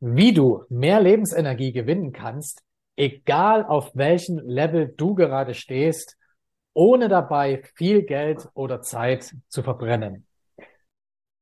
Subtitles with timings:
[0.00, 2.62] wie du mehr Lebensenergie gewinnen kannst,
[2.96, 6.16] egal auf welchem Level du gerade stehst,
[6.72, 10.26] ohne dabei viel Geld oder Zeit zu verbrennen.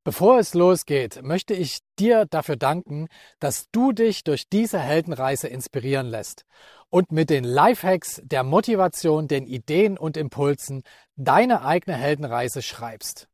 [0.04, 3.08] Bevor es losgeht, möchte ich dir dafür danken,
[3.40, 6.46] dass du dich durch diese Heldenreise inspirieren lässt
[6.88, 10.82] und mit den Lifehacks, der Motivation, den Ideen und Impulsen
[11.16, 13.28] deine eigene Heldenreise schreibst.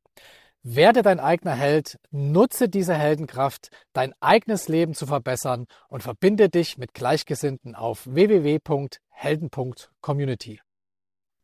[0.67, 6.79] Werde dein eigener Held, nutze diese Heldenkraft, dein eigenes Leben zu verbessern und verbinde dich
[6.79, 10.63] mit Gleichgesinnten auf www.helden.community.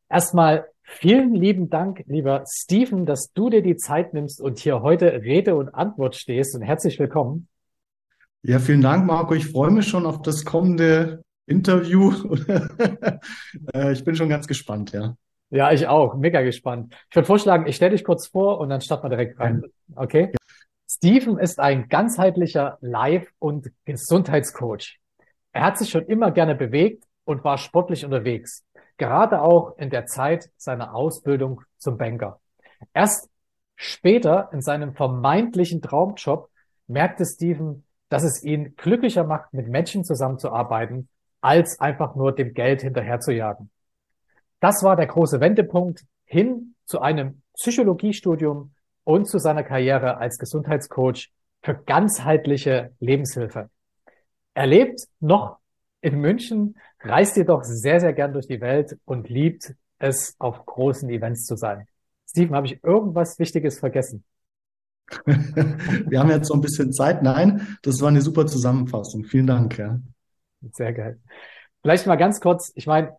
[0.08, 5.12] Erstmal vielen lieben Dank, lieber Steven, dass du dir die Zeit nimmst und hier heute
[5.12, 7.46] Rede und Antwort stehst und herzlich willkommen.
[8.40, 9.34] Ja, vielen Dank, Marco.
[9.34, 12.14] Ich freue mich schon auf das kommende Interview.
[13.74, 15.14] Äh, ich bin schon ganz gespannt, ja.
[15.50, 16.14] Ja, ich auch.
[16.14, 16.94] Mega gespannt.
[17.10, 19.64] Ich würde vorschlagen, ich stelle dich kurz vor und dann starten wir direkt rein.
[19.96, 20.32] Okay?
[20.88, 24.98] Steven ist ein ganzheitlicher Life- und Gesundheitscoach.
[25.52, 28.64] Er hat sich schon immer gerne bewegt und war sportlich unterwegs.
[28.96, 32.40] Gerade auch in der Zeit seiner Ausbildung zum Banker.
[32.92, 33.28] Erst
[33.74, 36.50] später in seinem vermeintlichen Traumjob
[36.86, 41.08] merkte Steven, dass es ihn glücklicher macht, mit Menschen zusammenzuarbeiten,
[41.40, 43.70] als einfach nur dem Geld hinterherzujagen.
[44.60, 48.72] Das war der große Wendepunkt hin zu einem Psychologiestudium
[49.04, 51.30] und zu seiner Karriere als Gesundheitscoach
[51.62, 53.70] für ganzheitliche Lebenshilfe.
[54.54, 55.58] Er lebt noch
[56.00, 61.10] in München, reist jedoch sehr, sehr gern durch die Welt und liebt es, auf großen
[61.10, 61.86] Events zu sein.
[62.28, 64.24] Steven, habe ich irgendwas Wichtiges vergessen?
[65.26, 67.22] Wir haben jetzt so ein bisschen Zeit.
[67.22, 69.24] Nein, das war eine super Zusammenfassung.
[69.24, 69.76] Vielen Dank.
[69.76, 69.98] Ja.
[70.72, 71.18] Sehr geil.
[71.82, 73.16] Vielleicht mal ganz kurz, ich meine,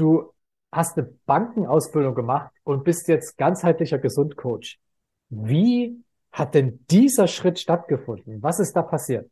[0.00, 0.32] du
[0.72, 4.78] hast eine Bankenausbildung gemacht und bist jetzt ganzheitlicher Gesundcoach.
[5.30, 8.42] Wie hat denn dieser Schritt stattgefunden?
[8.42, 9.30] Was ist da passiert?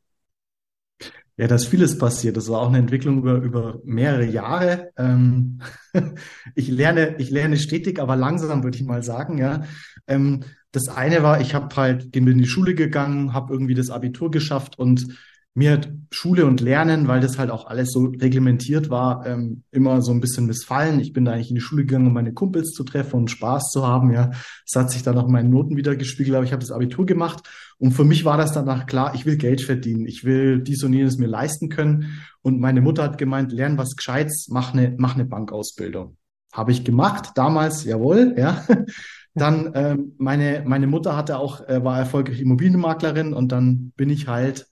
[1.39, 2.39] Ja, da ist vieles passiert.
[2.39, 4.91] Das war auch eine Entwicklung über, über mehrere Jahre.
[4.97, 5.61] Ähm,
[6.55, 9.37] ich lerne, ich lerne stetig, aber langsam, würde ich mal sagen.
[9.37, 9.65] Ja,
[10.07, 13.91] ähm, das eine war, ich habe halt bin in die Schule gegangen, habe irgendwie das
[13.91, 15.19] Abitur geschafft und
[15.57, 20.03] mir hat Schule und Lernen, weil das halt auch alles so reglementiert war, ähm, immer
[20.03, 21.01] so ein bisschen missfallen.
[21.01, 23.71] Ich bin da eigentlich in die Schule gegangen, um meine Kumpels zu treffen und Spaß
[23.71, 24.13] zu haben.
[24.13, 26.37] Ja, das hat sich dann auch in meinen Noten wieder gespiegelt.
[26.37, 29.39] Aber ich habe das Abitur gemacht und für mich war das danach klar, ich will
[29.39, 32.21] Geld verdienen, ich will dies und jenes mir leisten können.
[32.43, 36.19] Und meine Mutter hat gemeint, lern was Gescheites, mach eine, mach eine Bankausbildung.
[36.53, 38.63] Habe ich gemacht damals, jawohl, ja.
[39.35, 44.29] Dann ähm, meine meine Mutter hatte auch äh, war erfolgreiche Immobilienmaklerin und dann bin ich
[44.29, 44.67] halt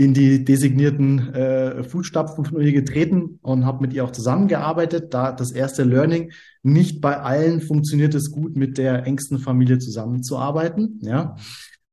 [0.00, 5.12] in die designierten äh, Fußstapfen von ihr getreten und habe mit ihr auch zusammengearbeitet.
[5.12, 6.30] Da das erste Learning,
[6.62, 11.00] nicht bei allen funktioniert es gut, mit der engsten Familie zusammenzuarbeiten.
[11.02, 11.34] Ja.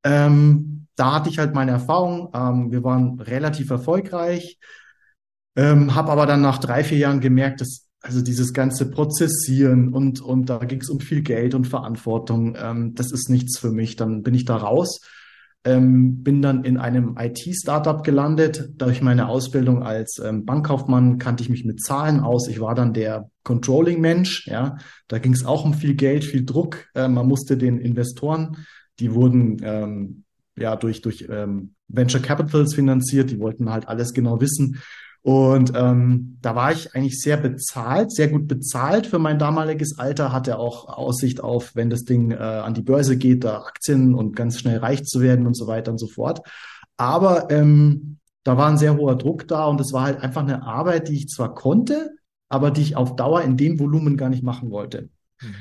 [0.04, 2.30] Ähm, da hatte ich halt meine Erfahrung.
[2.36, 4.60] Ähm, wir waren relativ erfolgreich,
[5.56, 10.22] ähm, habe aber dann nach drei, vier Jahren gemerkt, dass also dieses ganze Prozessieren und,
[10.22, 13.96] und da ging es um viel Geld und Verantwortung, ähm, das ist nichts für mich.
[13.96, 15.02] Dann bin ich da raus
[15.66, 18.70] ähm, bin dann in einem IT-Startup gelandet.
[18.78, 22.48] Durch meine Ausbildung als ähm, Bankkaufmann kannte ich mich mit Zahlen aus.
[22.48, 24.48] Ich war dann der Controlling-Mensch.
[24.48, 24.78] Ja,
[25.08, 26.86] da ging es auch um viel Geld, viel Druck.
[26.94, 28.58] Äh, man musste den Investoren,
[29.00, 30.24] die wurden ähm,
[30.56, 33.32] ja durch durch ähm, Venture Capitals finanziert.
[33.32, 34.82] Die wollten halt alles genau wissen.
[35.26, 40.32] Und ähm, da war ich eigentlich sehr bezahlt, sehr gut bezahlt für mein damaliges Alter,
[40.32, 44.36] hatte auch Aussicht auf, wenn das Ding äh, an die Börse geht, da Aktien und
[44.36, 46.42] ganz schnell reich zu werden und so weiter und so fort.
[46.96, 50.62] Aber ähm, da war ein sehr hoher Druck da und es war halt einfach eine
[50.62, 52.12] Arbeit, die ich zwar konnte,
[52.48, 55.10] aber die ich auf Dauer in dem Volumen gar nicht machen wollte.
[55.42, 55.56] Mhm.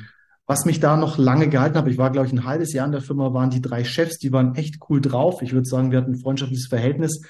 [0.47, 2.93] Was mich da noch lange gehalten hat, ich war, glaube ich, ein halbes Jahr in
[2.93, 5.41] der Firma, waren die drei Chefs, die waren echt cool drauf.
[5.41, 7.23] Ich würde sagen, wir hatten ein freundschaftliches Verhältnis.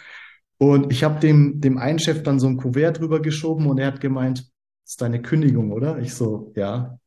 [0.59, 3.89] Und ich habe dem, dem einen Chef dann so ein Kuvert drüber geschoben und er
[3.89, 4.51] hat gemeint,
[4.85, 5.99] ist deine Kündigung, oder?
[5.99, 6.99] Ich so, ja.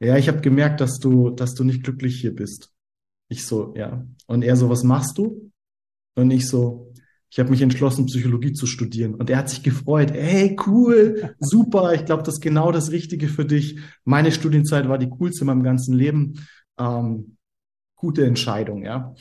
[0.00, 2.72] Ja, ich habe gemerkt, dass du, dass du nicht glücklich hier bist.
[3.28, 4.04] Ich so, ja.
[4.26, 5.50] Und er so, was machst du?
[6.14, 6.92] Und ich so,
[7.30, 9.14] ich habe mich entschlossen, Psychologie zu studieren.
[9.14, 10.12] Und er hat sich gefreut.
[10.12, 11.94] Hey, cool, super.
[11.94, 13.78] Ich glaube, das ist genau das Richtige für dich.
[14.04, 16.46] Meine Studienzeit war die coolste in meinem ganzen Leben.
[16.78, 17.38] Ähm,
[17.96, 19.14] gute Entscheidung, ja.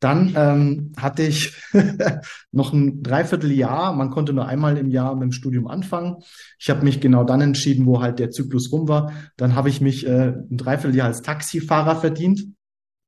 [0.00, 1.54] Dann ähm, hatte ich
[2.52, 3.94] noch ein Dreivierteljahr.
[3.94, 6.16] Man konnte nur einmal im Jahr mit dem Studium anfangen.
[6.58, 9.12] Ich habe mich genau dann entschieden, wo halt der Zyklus rum war.
[9.36, 12.44] Dann habe ich mich äh, ein Dreivierteljahr als Taxifahrer verdient.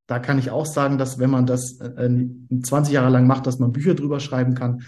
[0.07, 2.27] Da kann ich auch sagen, dass wenn man das äh,
[2.63, 4.83] 20 Jahre lang macht, dass man Bücher drüber schreiben kann.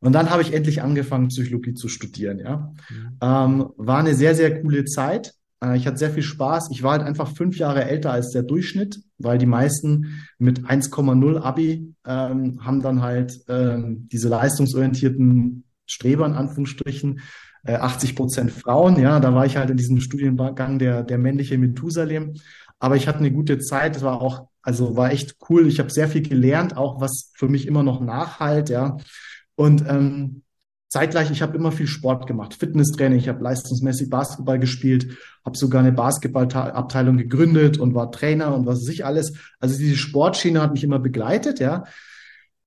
[0.00, 2.38] Und dann habe ich endlich angefangen, Psychologie zu studieren.
[2.38, 3.18] Ja, mhm.
[3.22, 5.32] ähm, war eine sehr sehr coole Zeit.
[5.62, 6.68] Äh, ich hatte sehr viel Spaß.
[6.70, 11.40] Ich war halt einfach fünf Jahre älter als der Durchschnitt, weil die meisten mit 1,0
[11.40, 17.20] Abi ähm, haben dann halt ähm, diese leistungsorientierten Streber in Anführungsstrichen,
[17.64, 18.98] äh, 80 Prozent Frauen.
[18.98, 22.34] Ja, da war ich halt in diesem Studiengang der, der männliche Methusalem.
[22.78, 23.96] Aber ich hatte eine gute Zeit.
[23.96, 25.66] Es war auch, also war echt cool.
[25.66, 28.68] Ich habe sehr viel gelernt, auch was für mich immer noch nachhalt.
[28.68, 28.98] Ja,
[29.54, 30.42] und ähm,
[30.88, 35.80] zeitgleich, ich habe immer viel Sport gemacht, Fitnesstraining, ich habe leistungsmäßig Basketball gespielt, habe sogar
[35.80, 39.34] eine Basketballabteilung gegründet und war Trainer und was weiß ich alles.
[39.58, 41.84] Also diese Sportschiene hat mich immer begleitet, ja.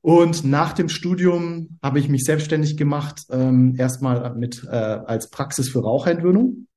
[0.01, 5.69] Und nach dem Studium habe ich mich selbstständig gemacht, ähm, erstmal mit äh, als Praxis
[5.69, 6.67] für Raucherentwöhnung.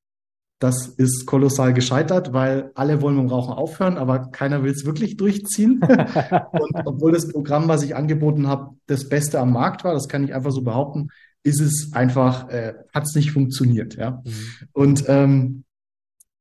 [0.59, 4.85] Das ist kolossal gescheitert, weil alle wollen mit dem Rauchen aufhören, aber keiner will es
[4.85, 5.81] wirklich durchziehen.
[6.51, 10.23] und obwohl das Programm, was ich angeboten habe, das Beste am Markt war, das kann
[10.23, 11.09] ich einfach so behaupten,
[11.43, 13.95] ist es einfach, äh, hat es nicht funktioniert.
[13.95, 14.21] Ja?
[14.23, 14.31] Mhm.
[14.71, 15.63] Und ähm,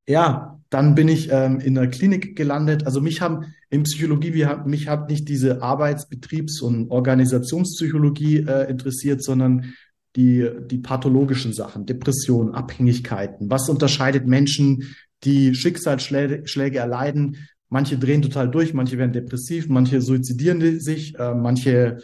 [0.07, 2.87] ja, dann bin ich ähm, in der Klinik gelandet.
[2.87, 8.71] Also mich haben in Psychologie, wir, mich hat nicht diese Arbeits-, Betriebs- und Organisationspsychologie äh,
[8.71, 9.75] interessiert, sondern
[10.17, 13.51] die, die pathologischen Sachen, Depressionen, Abhängigkeiten.
[13.51, 14.95] Was unterscheidet Menschen,
[15.25, 17.49] die Schicksalsschläge erleiden?
[17.69, 21.99] Manche drehen total durch, manche werden depressiv, manche suizidieren sich, äh, manche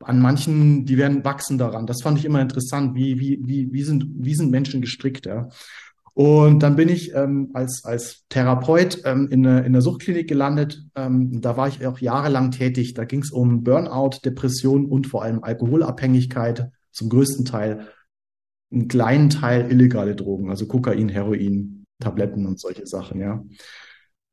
[0.00, 1.86] an manchen, die werden wachsen daran.
[1.86, 2.94] Das fand ich immer interessant.
[2.94, 5.26] Wie, wie, wie, wie, sind, wie sind Menschen gestrickt?
[5.26, 5.48] Ja?
[6.14, 10.84] Und dann bin ich ähm, als, als Therapeut ähm, in, in der Suchtklinik gelandet.
[10.96, 12.94] Ähm, da war ich auch jahrelang tätig.
[12.94, 16.70] Da ging es um Burnout, Depression und vor allem Alkoholabhängigkeit.
[16.90, 17.86] Zum größten Teil,
[18.72, 23.44] einen kleinen Teil illegale Drogen, also Kokain, Heroin, Tabletten und solche Sachen, ja.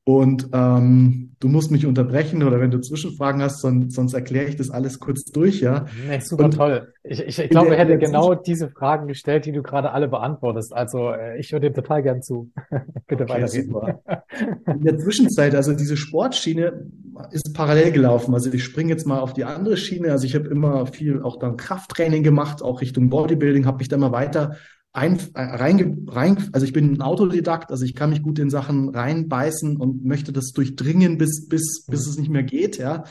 [0.07, 4.55] Und ähm, du musst mich unterbrechen oder wenn du Zwischenfragen hast, sonst, sonst erkläre ich
[4.55, 5.85] das alles kurz durch, ja.
[6.07, 6.93] Nee, super und toll.
[7.03, 10.75] Ich, ich, ich glaube, er hätte genau diese Fragen gestellt, die du gerade alle beantwortest.
[10.75, 12.51] Also äh, ich höre dir total gern zu.
[13.07, 13.71] Bitte okay, weiterreden.
[13.71, 14.03] Super.
[14.67, 16.87] In der Zwischenzeit, also diese Sportschiene
[17.31, 18.35] ist parallel gelaufen.
[18.35, 20.11] Also ich springe jetzt mal auf die andere Schiene.
[20.11, 23.97] Also ich habe immer viel auch dann Krafttraining gemacht, auch Richtung Bodybuilding, habe mich da
[23.97, 24.55] mal weiter
[24.95, 28.89] ein, rein, rein, also ich bin ein Autodidakt, also ich kann mich gut in Sachen
[28.89, 33.03] reinbeißen und möchte das durchdringen, bis, bis, bis es nicht mehr geht, ja.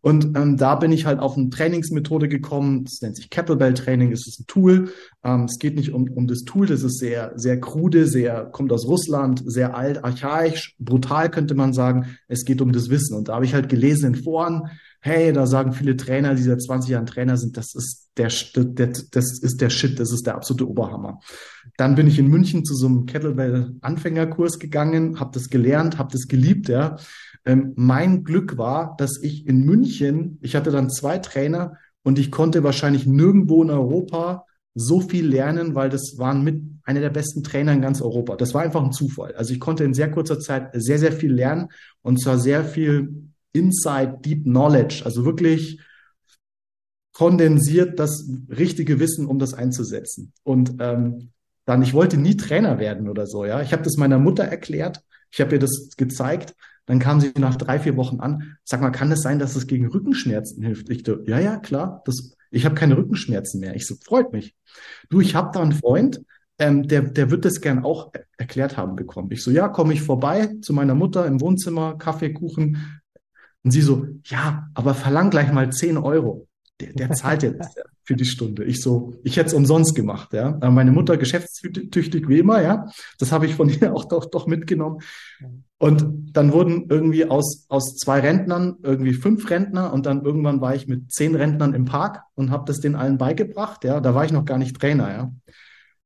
[0.00, 4.10] Und ähm, da bin ich halt auf eine Trainingsmethode gekommen, das nennt sich Kettlebell Training,
[4.10, 4.90] es ist ein Tool.
[5.22, 8.72] Ähm, es geht nicht um, um das Tool, das ist sehr, sehr krude, sehr, kommt
[8.72, 12.18] aus Russland, sehr alt, archaisch, brutal könnte man sagen.
[12.26, 13.16] Es geht um das Wissen.
[13.16, 14.70] Und da habe ich halt gelesen in Foren,
[15.04, 18.92] hey, da sagen viele Trainer, die seit 20 Jahren Trainer sind, das ist der, der,
[19.10, 21.18] das ist der Shit, das ist der absolute Oberhammer.
[21.76, 26.28] Dann bin ich in München zu so einem Kettlebell-Anfängerkurs gegangen, habe das gelernt, habe das
[26.28, 26.96] geliebt, ja.
[27.44, 31.72] Ähm, mein Glück war, dass ich in München, ich hatte dann zwei Trainer
[32.04, 37.00] und ich konnte wahrscheinlich nirgendwo in Europa so viel lernen, weil das waren mit einer
[37.00, 38.36] der besten Trainer in ganz Europa.
[38.36, 39.34] Das war einfach ein Zufall.
[39.34, 41.68] Also ich konnte in sehr kurzer Zeit sehr, sehr viel lernen
[42.02, 45.80] und zwar sehr viel Insight, Deep Knowledge, also wirklich
[47.12, 50.32] kondensiert das richtige Wissen, um das einzusetzen.
[50.42, 51.30] Und ähm,
[51.64, 53.60] dann, ich wollte nie Trainer werden oder so, ja.
[53.62, 56.54] Ich habe das meiner Mutter erklärt, ich habe ihr das gezeigt,
[56.86, 59.66] dann kam sie nach drei, vier Wochen an, sag mal, kann es sein, dass es
[59.66, 60.88] gegen Rückenschmerzen hilft?
[60.90, 63.76] Ich so, ja, ja, klar, das, ich habe keine Rückenschmerzen mehr.
[63.76, 64.56] Ich so, freut mich.
[65.08, 66.22] Du, ich habe da einen Freund,
[66.58, 69.30] ähm, der, der wird das gern auch erklärt haben bekommen.
[69.30, 73.01] Ich so, ja, komme ich vorbei zu meiner Mutter im Wohnzimmer, Kaffee, Kuchen,
[73.64, 76.48] und sie so, ja, aber verlang gleich mal 10 Euro.
[76.80, 78.64] Der, der zahlt jetzt für die Stunde.
[78.64, 80.48] Ich so, ich hätte es umsonst gemacht, ja.
[80.48, 82.86] Aber meine Mutter geschäftstüchtig wie immer, ja.
[83.18, 84.98] Das habe ich von ihr auch doch, doch mitgenommen.
[85.78, 90.74] Und dann wurden irgendwie aus, aus zwei Rentnern irgendwie fünf Rentner und dann irgendwann war
[90.74, 94.00] ich mit zehn Rentnern im Park und habe das den allen beigebracht, ja.
[94.00, 95.32] Da war ich noch gar nicht Trainer, ja.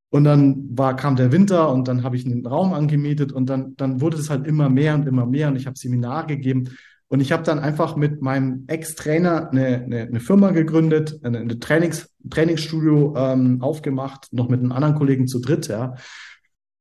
[0.08, 3.76] Und dann war, kam der Winter und dann habe ich einen Raum angemietet und dann,
[3.76, 6.70] dann wurde es halt immer mehr und immer mehr und ich habe Seminare gegeben
[7.08, 11.58] und ich habe dann einfach mit meinem Ex-Trainer eine, eine, eine, Firma gegründet, eine, eine
[11.60, 15.94] Trainings, Trainingsstudio ähm, aufgemacht, noch mit einem anderen Kollegen zu dritt, ja.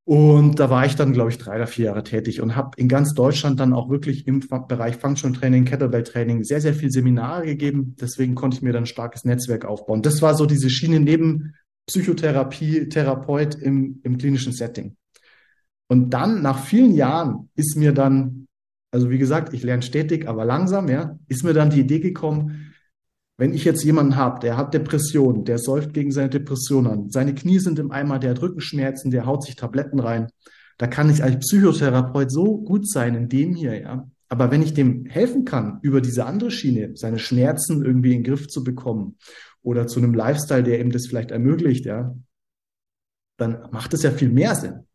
[0.08, 2.88] Und da war ich dann, glaube ich, drei oder vier Jahre tätig und habe in
[2.88, 7.46] ganz Deutschland dann auch wirklich im Bereich Functional Training, Kettlebell Training sehr, sehr viel Seminare
[7.46, 7.96] gegeben.
[8.00, 10.03] Deswegen konnte ich mir dann ein starkes Netzwerk aufbauen.
[10.03, 11.55] Das war so diese Schiene neben
[11.88, 14.96] Psychotherapie, Therapeut im, im klinischen Setting.
[15.88, 18.44] Und dann, nach vielen Jahren, ist mir dann
[18.95, 22.73] also wie gesagt, ich lerne stetig, aber langsam, ja, ist mir dann die Idee gekommen,
[23.35, 27.35] wenn ich jetzt jemanden habe, der hat Depressionen, der säuft gegen seine Depression an, seine
[27.35, 30.29] Knie sind im Eimer, der hat Rückenschmerzen, der haut sich Tabletten rein,
[30.77, 34.09] da kann ich als Psychotherapeut so gut sein in dem hier, ja.
[34.29, 38.31] Aber wenn ich dem helfen kann, über diese andere Schiene seine Schmerzen irgendwie in den
[38.31, 39.17] Griff zu bekommen
[39.61, 42.15] oder zu einem Lifestyle, der ihm das vielleicht ermöglicht, ja,
[43.35, 44.87] dann macht es ja viel mehr Sinn.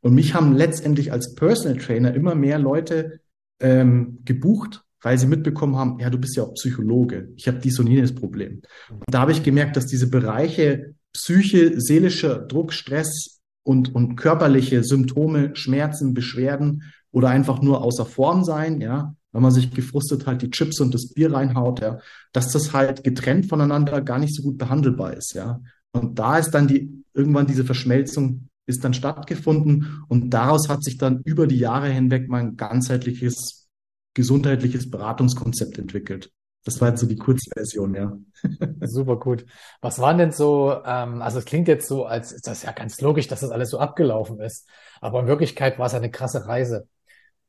[0.00, 3.18] Und mich haben letztendlich als Personal Trainer immer mehr Leute
[3.60, 7.32] ähm, gebucht, weil sie mitbekommen haben, ja, du bist ja auch Psychologe.
[7.36, 8.62] Ich habe dies und jenes Problem.
[8.90, 14.84] Und da habe ich gemerkt, dass diese Bereiche Psyche, seelischer Druck, Stress und, und körperliche
[14.84, 20.42] Symptome, Schmerzen, Beschwerden oder einfach nur außer Form sein, ja, wenn man sich gefrustet halt
[20.42, 21.98] die Chips und das Bier reinhaut, ja,
[22.32, 25.60] dass das halt getrennt voneinander gar nicht so gut behandelbar ist, ja.
[25.92, 30.98] Und da ist dann die, irgendwann diese Verschmelzung ist dann stattgefunden und daraus hat sich
[30.98, 33.68] dann über die Jahre hinweg mein ganzheitliches
[34.14, 36.32] gesundheitliches Beratungskonzept entwickelt.
[36.64, 38.18] Das war jetzt so die Kurzversion, ja.
[38.80, 39.46] Super gut.
[39.80, 43.00] Was waren denn so, ähm, also es klingt jetzt so, als ist das ja ganz
[43.00, 44.68] logisch, dass das alles so abgelaufen ist.
[45.00, 46.88] Aber in Wirklichkeit war es eine krasse Reise.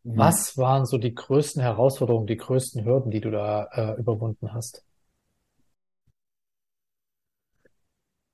[0.03, 0.63] Was ja.
[0.63, 4.85] waren so die größten Herausforderungen, die größten Hürden, die du da äh, überwunden hast?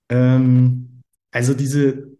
[0.09, 1.01] Ähm,
[1.31, 2.14] also diese,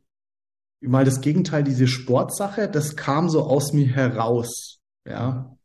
[0.87, 4.79] mal das Gegenteil, diese Sportsache, das kam so aus mir heraus.
[5.07, 5.55] Ja,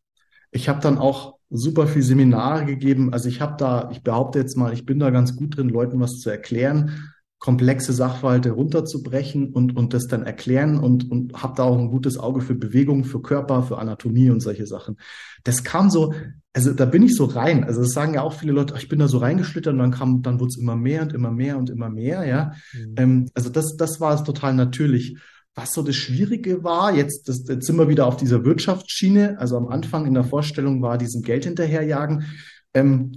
[0.50, 3.12] ich habe dann auch super viel Seminare gegeben.
[3.12, 6.00] Also ich habe da, ich behaupte jetzt mal, ich bin da ganz gut drin, Leuten
[6.00, 11.62] was zu erklären, komplexe Sachverhalte runterzubrechen und, und das dann erklären und, und habe da
[11.62, 14.99] auch ein gutes Auge für Bewegung, für Körper, für Anatomie und solche Sachen.
[15.42, 16.12] Das kam so,
[16.52, 17.64] also da bin ich so rein.
[17.64, 20.20] Also das sagen ja auch viele Leute, ich bin da so reingeschlittert und dann kam,
[20.20, 22.52] dann wurde es immer mehr und immer mehr und immer mehr, ja.
[22.75, 22.94] Mhm.
[22.99, 25.16] Ähm, also das, das war es total natürlich.
[25.54, 29.38] Was so das Schwierige war, jetzt, das, jetzt sind wir wieder auf dieser Wirtschaftsschiene.
[29.38, 32.26] Also am Anfang in der Vorstellung war diesem Geld hinterherjagen.
[32.75, 33.12] Ähm,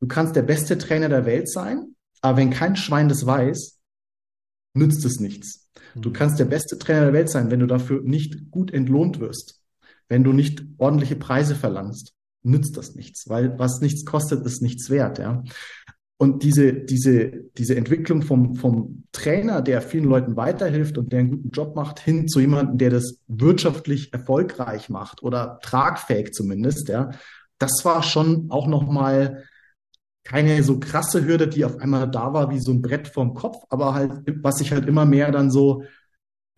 [0.00, 3.78] du kannst der beste Trainer der Welt sein, aber wenn kein Schwein das weiß,
[4.74, 5.68] nützt es nichts.
[5.94, 6.12] Du mhm.
[6.12, 9.60] kannst der beste Trainer der Welt sein, wenn du dafür nicht gut entlohnt wirst,
[10.08, 14.90] wenn du nicht ordentliche Preise verlangst, nützt das nichts, weil was nichts kostet, ist nichts
[14.90, 15.42] wert, ja.
[16.18, 21.30] Und diese, diese, diese Entwicklung vom, vom Trainer, der vielen Leuten weiterhilft und der einen
[21.30, 27.10] guten Job macht, hin zu jemandem, der das wirtschaftlich erfolgreich macht oder tragfähig zumindest, ja,
[27.58, 29.44] das war schon auch nochmal
[30.26, 33.58] keine so krasse Hürde, die auf einmal da war wie so ein Brett vorm Kopf,
[33.68, 35.84] aber halt, was ich halt immer mehr dann so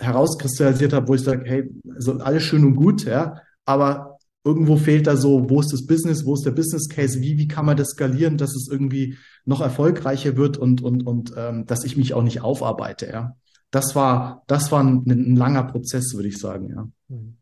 [0.01, 5.07] herauskristallisiert habe, wo ich sage, hey, also alles schön und gut, ja, aber irgendwo fehlt
[5.07, 7.77] da so, wo ist das Business, wo ist der Business Case, wie, wie kann man
[7.77, 12.15] das skalieren, dass es irgendwie noch erfolgreicher wird und, und, und ähm, dass ich mich
[12.15, 13.37] auch nicht aufarbeite, ja.
[13.71, 16.89] Das war, das war ein, ein langer Prozess, würde ich sagen, ja.
[17.09, 17.37] Mhm.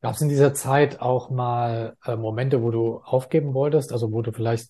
[0.00, 4.22] Gab es in dieser Zeit auch mal äh, Momente, wo du aufgeben wolltest, also wo
[4.22, 4.68] du vielleicht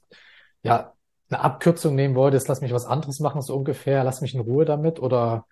[0.63, 0.93] ja
[1.33, 4.65] eine Abkürzung nehmen wolltest, lass mich was anderes machen, so ungefähr, lass mich in Ruhe
[4.65, 5.47] damit oder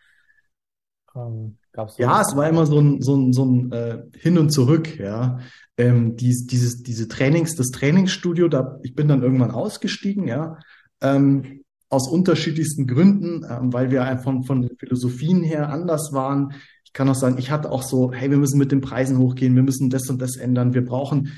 [1.15, 4.51] ähm, gab's Ja, es war immer so ein, so ein, so ein äh, Hin und
[4.51, 5.41] Zurück, ja.
[5.77, 10.59] Ähm, dies, dieses, diese Trainings, das Trainingsstudio, da, ich bin dann irgendwann ausgestiegen, ja.
[11.01, 16.53] Ähm, aus unterschiedlichsten Gründen, ähm, weil wir von, von den Philosophien her anders waren.
[16.85, 19.57] Ich kann auch sagen, ich hatte auch so, hey, wir müssen mit den Preisen hochgehen,
[19.57, 21.33] wir müssen das und das ändern, wir brauchen,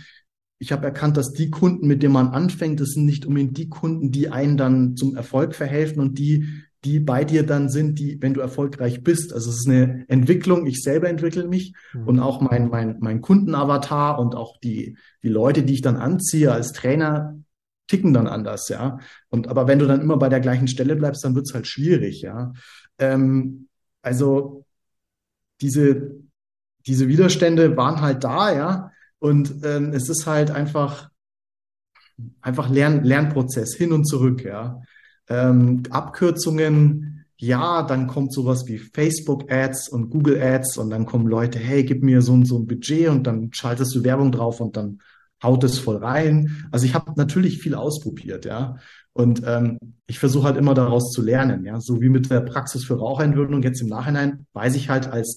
[0.63, 3.69] ich habe erkannt, dass die Kunden, mit denen man anfängt, das sind nicht unbedingt die
[3.69, 6.47] Kunden, die einen dann zum Erfolg verhelfen und die,
[6.85, 9.33] die bei dir dann sind, die, wenn du erfolgreich bist.
[9.33, 12.07] Also es ist eine Entwicklung, ich selber entwickle mich mhm.
[12.07, 16.53] und auch mein, mein, mein Kundenavatar und auch die, die Leute, die ich dann anziehe
[16.53, 17.41] als Trainer,
[17.89, 19.01] ticken dann anders, ja.
[19.31, 22.23] Und aber wenn du dann immer bei der gleichen Stelle bleibst, dann wird's halt schwierig,
[22.23, 22.53] ja.
[22.99, 23.67] Ähm,
[24.01, 24.65] also
[25.61, 26.21] diese,
[26.87, 28.93] diese Widerstände waren halt da, ja.
[29.23, 31.11] Und ähm, es ist halt einfach,
[32.41, 34.81] einfach Lern, Lernprozess hin und zurück, ja
[35.29, 41.85] ähm, Abkürzungen, ja, dann kommt sowas wie Facebook-Ads und Google-Ads und dann kommen Leute, hey,
[41.85, 45.01] gib mir so und so ein Budget und dann schaltest du Werbung drauf und dann
[45.43, 46.69] haut es voll rein.
[46.71, 48.77] Also ich habe natürlich viel ausprobiert, ja.
[49.13, 51.81] Und ähm, ich versuche halt immer daraus zu lernen, ja.
[51.81, 55.37] So wie mit der Praxis für Rauchentwöhnung jetzt im Nachhinein weiß ich halt als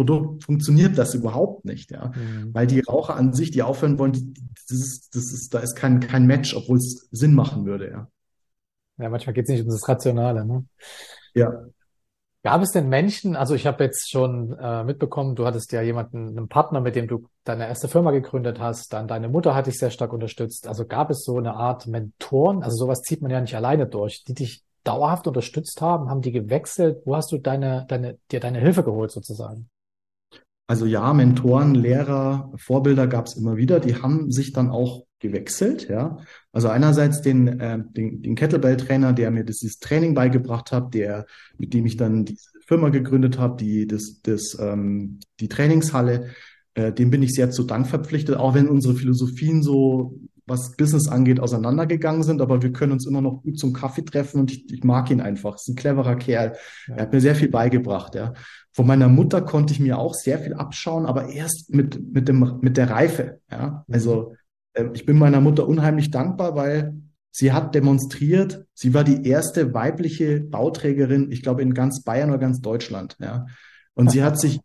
[0.00, 2.12] Standalone-Produkt funktioniert das überhaupt nicht, ja.
[2.14, 2.54] Mhm.
[2.54, 4.34] Weil die Raucher an sich, die aufhören wollen, die,
[4.68, 8.08] das ist, das ist, da ist kein, kein Match, obwohl es Sinn machen würde, ja.
[8.98, 10.64] Ja, manchmal geht es nicht um das Rationale, ne?
[11.34, 11.64] Ja.
[12.42, 16.28] Gab es denn Menschen, also ich habe jetzt schon äh, mitbekommen, du hattest ja jemanden,
[16.28, 19.78] einen Partner, mit dem du deine erste Firma gegründet hast, dann deine Mutter hat dich
[19.78, 20.66] sehr stark unterstützt.
[20.66, 24.24] Also gab es so eine Art Mentoren, also sowas zieht man ja nicht alleine durch,
[24.24, 27.02] die dich dauerhaft unterstützt haben, haben die gewechselt?
[27.04, 29.68] Wo hast du deine, deine, dir deine Hilfe geholt sozusagen?
[30.70, 33.80] Also ja, Mentoren, Lehrer, Vorbilder gab es immer wieder.
[33.80, 36.18] Die haben sich dann auch gewechselt, ja.
[36.52, 41.26] Also einerseits den, äh, den, den Kettlebell-Trainer, der mir dieses Training beigebracht hat, der,
[41.58, 46.28] mit dem ich dann diese Firma gegründet habe, die, das, das, ähm, die Trainingshalle,
[46.74, 50.20] äh, dem bin ich sehr zu Dank verpflichtet, auch wenn unsere Philosophien so
[50.50, 54.40] was Business angeht, auseinandergegangen sind, aber wir können uns immer noch gut zum Kaffee treffen
[54.40, 55.54] und ich, ich mag ihn einfach.
[55.54, 56.56] Ist ein cleverer Kerl.
[56.86, 56.96] Ja.
[56.96, 58.34] Er hat mir sehr viel beigebracht, ja.
[58.72, 62.58] Von meiner Mutter konnte ich mir auch sehr viel abschauen, aber erst mit, mit dem,
[62.60, 63.84] mit der Reife, ja.
[63.90, 64.34] Also,
[64.74, 66.94] äh, ich bin meiner Mutter unheimlich dankbar, weil
[67.30, 72.38] sie hat demonstriert, sie war die erste weibliche Bauträgerin, ich glaube, in ganz Bayern oder
[72.38, 73.46] ganz Deutschland, ja.
[73.94, 74.60] Und sie hat sich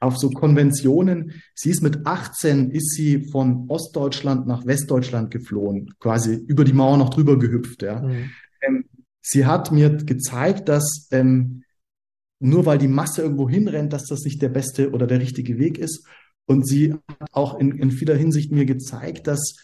[0.00, 1.42] auf so Konventionen.
[1.54, 6.96] Sie ist mit 18 ist sie von Ostdeutschland nach Westdeutschland geflohen, quasi über die Mauer
[6.96, 7.82] noch drüber gehüpft.
[7.82, 8.00] Ja.
[8.00, 8.30] Mhm.
[8.62, 8.84] Ähm,
[9.20, 11.62] sie hat mir gezeigt, dass ähm,
[12.40, 15.78] nur weil die Masse irgendwo hinrennt, dass das nicht der beste oder der richtige Weg
[15.78, 16.06] ist.
[16.46, 19.56] Und sie hat auch in, in vieler Hinsicht mir gezeigt, dass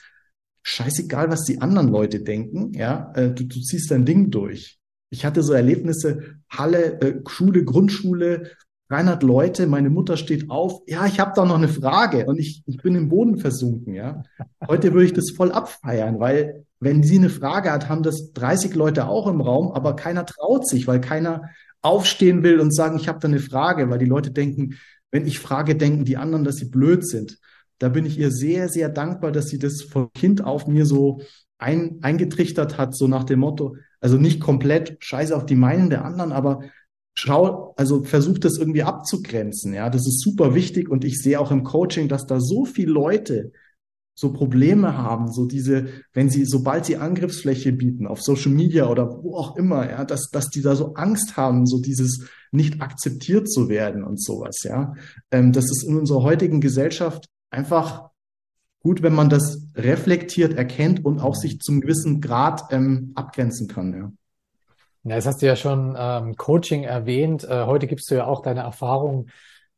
[0.62, 4.78] scheißegal, was die anderen Leute denken, ja, äh, du, du ziehst dein Ding durch.
[5.10, 8.50] Ich hatte so Erlebnisse, Halle, äh, Schule, Grundschule,
[8.88, 12.62] 300 Leute, meine Mutter steht auf, ja, ich habe da noch eine Frage und ich,
[12.66, 14.22] ich bin im Boden versunken, ja.
[14.66, 18.74] Heute würde ich das voll abfeiern, weil wenn sie eine Frage hat, haben das 30
[18.74, 21.42] Leute auch im Raum, aber keiner traut sich, weil keiner
[21.82, 24.74] aufstehen will und sagen, ich habe da eine Frage, weil die Leute denken,
[25.10, 27.38] wenn ich frage, denken die anderen, dass sie blöd sind.
[27.78, 31.20] Da bin ich ihr sehr, sehr dankbar, dass sie das von Kind auf mir so
[31.58, 36.04] ein, eingetrichtert hat, so nach dem Motto, also nicht komplett scheiße auf die Meinung der
[36.04, 36.60] anderen, aber
[37.18, 39.74] schau, also versucht das irgendwie abzugrenzen.
[39.74, 42.92] Ja, das ist super wichtig und ich sehe auch im Coaching, dass da so viele
[42.92, 43.52] Leute
[44.18, 49.22] so Probleme haben, so diese, wenn sie, sobald sie Angriffsfläche bieten auf Social Media oder
[49.22, 53.50] wo auch immer, ja, dass, dass die da so Angst haben, so dieses nicht akzeptiert
[53.50, 54.94] zu werden und sowas, ja.
[55.30, 58.08] Ähm, das ist in unserer heutigen Gesellschaft einfach
[58.80, 63.92] gut, wenn man das reflektiert, erkennt und auch sich zum gewissen Grad ähm, abgrenzen kann,
[63.92, 64.12] ja.
[65.08, 67.44] Ja, das hast du ja schon ähm, Coaching erwähnt.
[67.44, 69.30] Äh, heute gibst du ja auch deine Erfahrungen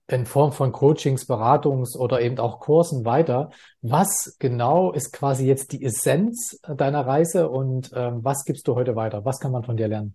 [0.07, 3.51] in Form von Coachings, Beratungs oder eben auch Kursen weiter.
[3.83, 8.97] Was genau ist quasi jetzt die Essenz deiner Reise und ähm, was gibst du heute
[8.97, 9.27] weiter?
[9.27, 10.15] Was kann man von dir lernen?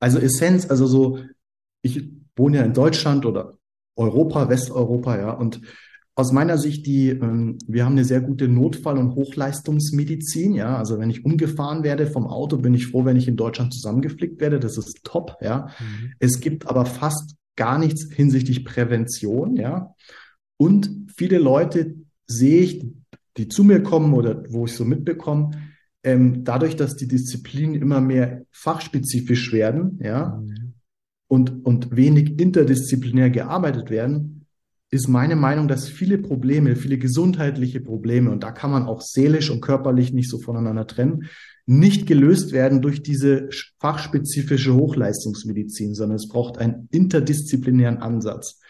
[0.00, 1.20] Also Essenz, also so,
[1.82, 3.54] ich wohne ja in Deutschland oder
[3.94, 5.60] Europa, Westeuropa, ja, und
[6.14, 10.54] aus meiner Sicht, die, ähm, wir haben eine sehr gute Notfall- und Hochleistungsmedizin.
[10.54, 13.72] Ja, also wenn ich umgefahren werde vom Auto, bin ich froh, wenn ich in Deutschland
[13.72, 14.60] zusammengeflickt werde.
[14.60, 15.36] Das ist top.
[15.40, 16.12] Ja, mhm.
[16.18, 19.56] es gibt aber fast gar nichts hinsichtlich Prävention.
[19.56, 19.94] Ja,
[20.58, 21.94] und viele Leute
[22.26, 22.86] sehe ich,
[23.38, 25.50] die zu mir kommen oder wo ich so mitbekomme,
[26.04, 30.74] ähm, dadurch, dass die Disziplinen immer mehr fachspezifisch werden, ja, mhm.
[31.28, 34.41] und, und wenig interdisziplinär gearbeitet werden,
[34.92, 39.50] ist meine Meinung, dass viele Probleme, viele gesundheitliche Probleme, und da kann man auch seelisch
[39.50, 41.30] und körperlich nicht so voneinander trennen,
[41.64, 43.48] nicht gelöst werden durch diese
[43.80, 48.60] fachspezifische Hochleistungsmedizin, sondern es braucht einen interdisziplinären Ansatz.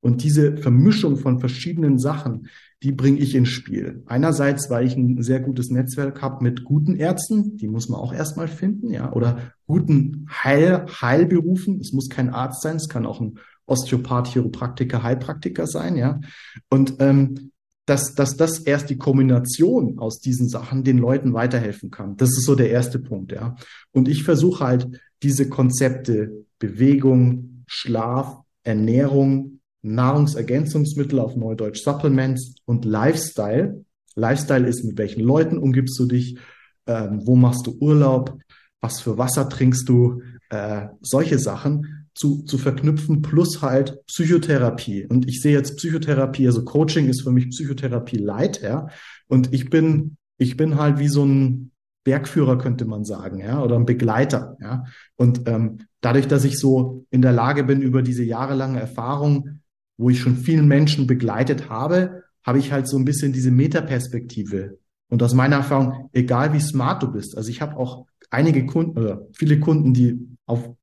[0.00, 2.46] Und diese Vermischung von verschiedenen Sachen,
[2.84, 4.02] die bringe ich ins Spiel.
[4.06, 8.12] Einerseits, weil ich ein sehr gutes Netzwerk habe mit guten Ärzten, die muss man auch
[8.12, 11.80] erstmal finden, ja, oder guten Heil, Heilberufen.
[11.80, 13.38] Es muss kein Arzt sein, es kann auch ein
[13.72, 16.20] Osteopath, Chiropraktiker, Heilpraktiker sein, ja.
[16.68, 17.52] Und ähm,
[17.86, 22.16] dass, dass das erst die Kombination aus diesen Sachen den Leuten weiterhelfen kann.
[22.16, 23.56] Das ist so der erste Punkt, ja.
[23.92, 33.84] Und ich versuche halt diese Konzepte Bewegung, Schlaf, Ernährung, Nahrungsergänzungsmittel auf Neudeutsch Supplements und Lifestyle.
[34.14, 36.38] Lifestyle ist, mit welchen Leuten umgibst du dich,
[36.86, 38.38] ähm, wo machst du Urlaub,
[38.80, 45.06] was für Wasser trinkst du, äh, solche Sachen zu, zu verknüpfen, plus halt Psychotherapie.
[45.06, 48.88] Und ich sehe jetzt Psychotherapie, also Coaching ist für mich Psychotherapie light, ja.
[49.28, 51.72] Und ich bin, ich bin halt wie so ein
[52.04, 54.84] Bergführer, könnte man sagen, ja, oder ein Begleiter, ja.
[55.16, 59.60] Und ähm, dadurch, dass ich so in der Lage bin, über diese jahrelange Erfahrung,
[59.96, 64.78] wo ich schon vielen Menschen begleitet habe, habe ich halt so ein bisschen diese Metaperspektive.
[65.08, 68.98] Und aus meiner Erfahrung, egal wie smart du bist, also ich habe auch einige Kunden
[68.98, 70.74] oder viele Kunden, die auf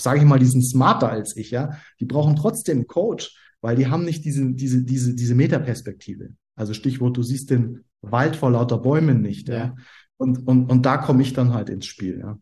[0.00, 3.76] sage ich mal, die sind smarter als ich, ja, die brauchen trotzdem einen Coach, weil
[3.76, 6.30] die haben nicht diese, diese, diese, diese Metaperspektive.
[6.56, 9.56] Also Stichwort, du siehst den Wald vor lauter Bäumen nicht, ja.
[9.56, 9.74] ja.
[10.16, 12.38] Und, und, und da komme ich dann halt ins Spiel, ja.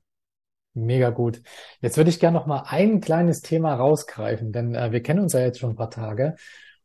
[0.74, 1.42] Mega gut.
[1.82, 5.34] Jetzt würde ich gerne noch mal ein kleines Thema rausgreifen, denn äh, wir kennen uns
[5.34, 6.34] ja jetzt schon ein paar Tage.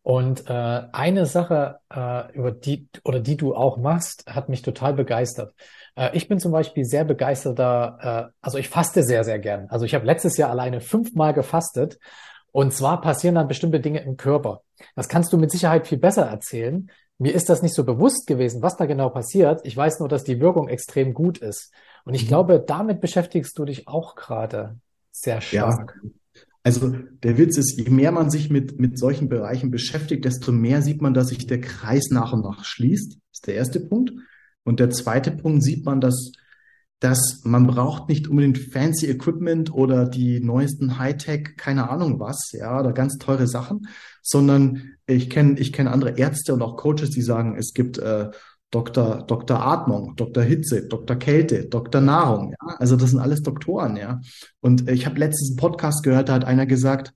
[0.01, 4.93] Und äh, eine Sache, äh, über die oder die du auch machst, hat mich total
[4.93, 5.53] begeistert.
[5.97, 9.67] Äh, ich bin zum Beispiel sehr begeisterter, äh, also ich faste sehr, sehr gern.
[9.69, 11.99] Also ich habe letztes Jahr alleine fünfmal gefastet.
[12.53, 14.62] Und zwar passieren dann bestimmte Dinge im Körper.
[14.95, 16.89] Das kannst du mit Sicherheit viel besser erzählen.
[17.19, 19.62] Mir ist das nicht so bewusst gewesen, was da genau passiert.
[19.63, 21.73] Ich weiß nur, dass die Wirkung extrem gut ist.
[22.05, 22.27] Und ich mhm.
[22.27, 24.77] glaube, damit beschäftigst du dich auch gerade
[25.12, 25.99] sehr stark.
[26.03, 26.10] Ja.
[26.63, 30.81] Also der Witz ist, je mehr man sich mit, mit solchen Bereichen beschäftigt, desto mehr
[30.81, 33.13] sieht man, dass sich der Kreis nach und nach schließt.
[33.13, 34.12] Das ist der erste Punkt.
[34.67, 36.34] Und der zweite Punkt sieht man, dass,
[36.99, 42.77] dass man braucht nicht unbedingt fancy Equipment oder die neuesten Hightech, keine Ahnung was, ja,
[42.77, 43.88] oder ganz teure Sachen,
[44.21, 48.30] sondern ich kenne ich kenne andere Ärzte und auch Coaches, die sagen, es gibt äh,
[48.69, 49.23] Dr.
[49.25, 49.65] Dr.
[49.65, 50.43] Atmung, Dr.
[50.43, 51.15] Hitze, Dr.
[51.15, 52.01] Kälte, Dr.
[52.01, 52.75] Nahrung, ja.
[52.77, 54.19] Also das sind alles Doktoren, ja.
[54.60, 57.13] Und ich habe letztens einen Podcast gehört, da hat einer gesagt,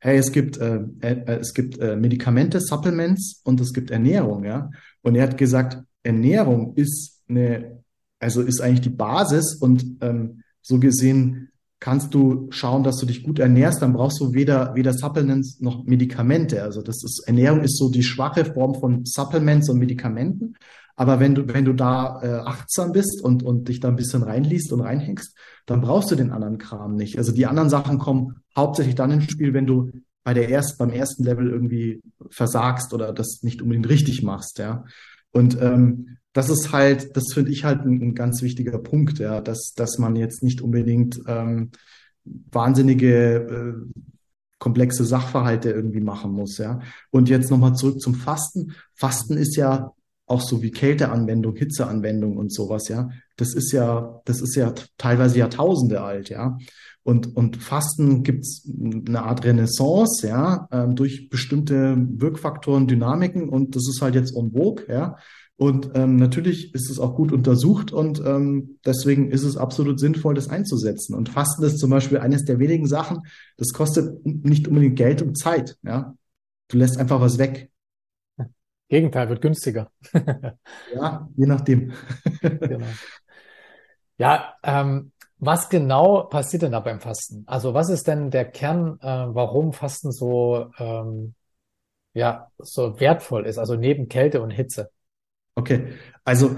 [0.00, 4.68] hey, es gibt, äh, äh, es gibt äh, Medikamente, Supplements und es gibt Ernährung, ja.
[5.00, 7.82] Und er hat gesagt, Ernährung ist eine,
[8.18, 13.22] also ist eigentlich die Basis und ähm, so gesehen kannst du schauen, dass du dich
[13.22, 16.62] gut ernährst, dann brauchst du weder, weder Supplements noch Medikamente.
[16.62, 20.56] Also das ist, Ernährung ist so die schwache Form von Supplements und Medikamenten.
[20.94, 24.22] Aber wenn du, wenn du da äh, achtsam bist und, und dich da ein bisschen
[24.22, 25.34] reinliest und reinhängst,
[25.64, 27.16] dann brauchst du den anderen Kram nicht.
[27.16, 29.90] Also die anderen Sachen kommen hauptsächlich dann ins Spiel, wenn du
[30.22, 34.84] bei der erst, beim ersten Level irgendwie versagst oder das nicht unbedingt richtig machst, ja.
[35.32, 39.40] Und ähm, das ist halt, das finde ich halt ein, ein, ganz wichtiger Punkt, ja,
[39.40, 41.70] dass, dass man jetzt nicht unbedingt ähm,
[42.24, 44.00] wahnsinnige äh,
[44.58, 46.80] komplexe Sachverhalte irgendwie machen muss, ja.
[47.10, 48.74] Und jetzt nochmal zurück zum Fasten.
[48.94, 49.92] Fasten ist ja
[50.26, 53.10] auch so wie Kälteanwendung, Hitzeanwendung und sowas, ja.
[53.36, 56.58] Das ist ja, das ist ja teilweise Jahrtausende alt, ja.
[57.02, 63.88] Und, und Fasten gibt's eine Art Renaissance, ja, ähm, durch bestimmte Wirkfaktoren, Dynamiken und das
[63.88, 65.16] ist halt jetzt en vogue, ja.
[65.56, 70.34] Und ähm, natürlich ist es auch gut untersucht und ähm, deswegen ist es absolut sinnvoll,
[70.34, 71.14] das einzusetzen.
[71.14, 73.18] Und Fasten ist zum Beispiel eines der wenigen Sachen,
[73.58, 76.14] das kostet nicht unbedingt Geld und Zeit, ja.
[76.68, 77.70] Du lässt einfach was weg.
[78.88, 79.90] Gegenteil, wird günstiger.
[80.94, 81.92] ja, je nachdem.
[82.40, 82.86] genau.
[84.18, 87.44] Ja, ähm, was genau passiert denn da beim Fasten?
[87.46, 91.34] Also was ist denn der Kern, äh, warum Fasten so, ähm,
[92.12, 94.90] ja, so wertvoll ist, also neben Kälte und Hitze?
[95.54, 96.56] Okay, also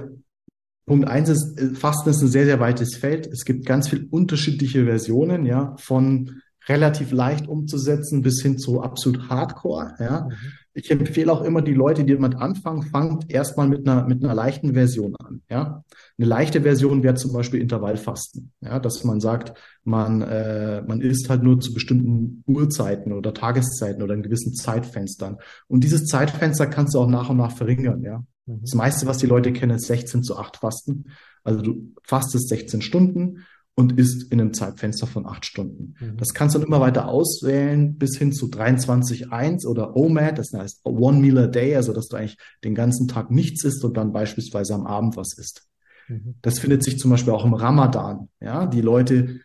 [0.85, 3.27] Punkt eins ist, äh, Fasten ist ein sehr, sehr weites Feld.
[3.27, 9.29] Es gibt ganz viele unterschiedliche Versionen, ja, von relativ leicht umzusetzen bis hin zu absolut
[9.29, 10.29] Hardcore, ja.
[10.29, 10.37] Mhm.
[10.75, 14.35] Ich empfehle auch immer die Leute, die damit anfangen, fangt erstmal mit einer, mit einer
[14.35, 15.43] leichten Version an.
[15.51, 15.85] Ja?
[16.19, 18.53] Eine leichte Version wäre zum Beispiel Intervallfasten.
[18.61, 18.79] Ja?
[18.79, 19.53] Dass man sagt,
[19.85, 25.39] man, äh, man isst halt nur zu bestimmten Uhrzeiten oder Tageszeiten oder in gewissen Zeitfenstern.
[25.69, 28.03] Und dieses Zeitfenster kannst du auch nach und nach verringern.
[28.03, 28.25] Ja?
[28.47, 28.61] Mhm.
[28.63, 31.05] Das meiste, was die Leute kennen, ist 16 zu 8 Fasten.
[31.45, 35.95] Also du fastest 16 Stunden und isst in einem Zeitfenster von acht Stunden.
[35.99, 36.17] Mhm.
[36.19, 40.85] Das kannst du dann immer weiter auswählen bis hin zu 23.1 oder OMAD, das heißt
[40.85, 44.13] One Meal a Day, also dass du eigentlich den ganzen Tag nichts isst und dann
[44.13, 45.69] beispielsweise am Abend was isst.
[46.09, 46.35] Mhm.
[46.43, 48.29] Das findet sich zum Beispiel auch im Ramadan.
[48.41, 49.41] Ja, die Leute,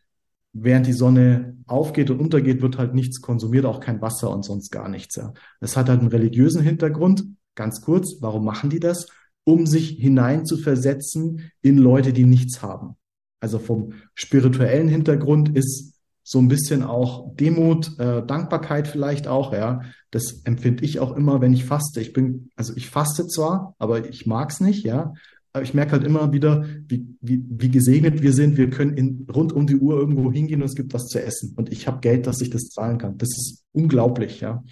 [0.51, 4.71] während die Sonne aufgeht und untergeht, wird halt nichts konsumiert, auch kein Wasser und sonst
[4.71, 5.15] gar nichts.
[5.15, 5.33] Ja.
[5.61, 7.25] Das hat halt einen religiösen Hintergrund.
[7.55, 9.07] Ganz kurz, warum machen die das?
[9.45, 12.97] Um sich hinein zu versetzen in Leute, die nichts haben.
[13.39, 19.81] Also vom spirituellen Hintergrund ist so ein bisschen auch Demut, äh, Dankbarkeit vielleicht auch, ja.
[20.11, 22.01] Das empfinde ich auch immer, wenn ich faste.
[22.01, 25.13] Ich bin, also ich faste zwar, aber ich mag's nicht, ja.
[25.53, 28.57] Aber ich merke halt immer wieder, wie, wie, wie gesegnet wir sind.
[28.57, 31.53] Wir können in, rund um die Uhr irgendwo hingehen und es gibt was zu essen.
[31.55, 33.17] Und ich habe Geld, dass ich das zahlen kann.
[33.17, 34.63] Das ist unglaublich, ja.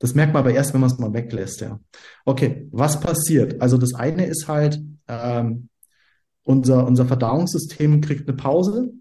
[0.00, 1.78] Das merkt man aber erst, wenn man es mal weglässt, ja.
[2.24, 3.62] Okay, was passiert?
[3.62, 5.68] Also das eine ist halt, ähm,
[6.44, 8.92] unser, unser Verdauungssystem kriegt eine Pause.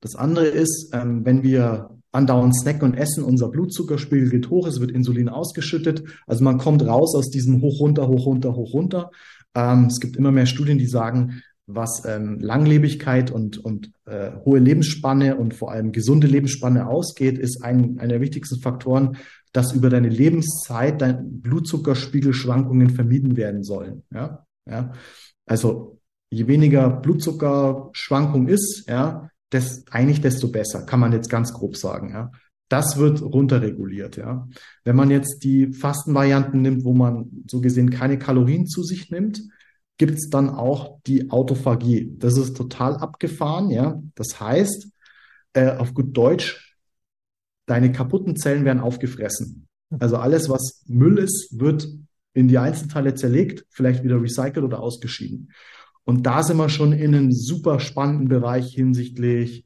[0.00, 4.80] Das andere ist, ähm, wenn wir andauernd snacken und essen, unser Blutzuckerspiegel geht hoch, es
[4.80, 6.04] wird Insulin ausgeschüttet.
[6.26, 9.10] Also man kommt raus aus diesem hoch runter, hoch runter, hoch runter.
[9.54, 14.58] Ähm, es gibt immer mehr Studien, die sagen, was ähm, Langlebigkeit und, und äh, hohe
[14.58, 19.16] Lebensspanne und vor allem gesunde Lebensspanne ausgeht, ist ein, einer der wichtigsten Faktoren,
[19.52, 24.02] dass über deine Lebenszeit deine Blutzuckerspiegelschwankungen vermieden werden sollen.
[24.12, 24.92] Ja, ja.
[25.46, 25.98] Also
[26.30, 32.10] je weniger Blutzuckerschwankung ist, ja, des, eigentlich desto besser, kann man jetzt ganz grob sagen,
[32.10, 32.30] ja.
[32.68, 34.48] Das wird runterreguliert, ja.
[34.82, 39.42] Wenn man jetzt die Fastenvarianten nimmt, wo man so gesehen keine Kalorien zu sich nimmt,
[39.98, 42.14] gibt es dann auch die Autophagie.
[42.18, 44.02] Das ist total abgefahren, ja.
[44.14, 44.88] Das heißt,
[45.52, 46.76] äh, auf gut Deutsch,
[47.66, 49.68] deine kaputten Zellen werden aufgefressen.
[49.98, 51.86] Also alles, was Müll ist, wird
[52.34, 55.52] in die Einzelteile zerlegt, vielleicht wieder recycelt oder ausgeschieden.
[56.04, 59.64] Und da sind wir schon in einem super spannenden Bereich hinsichtlich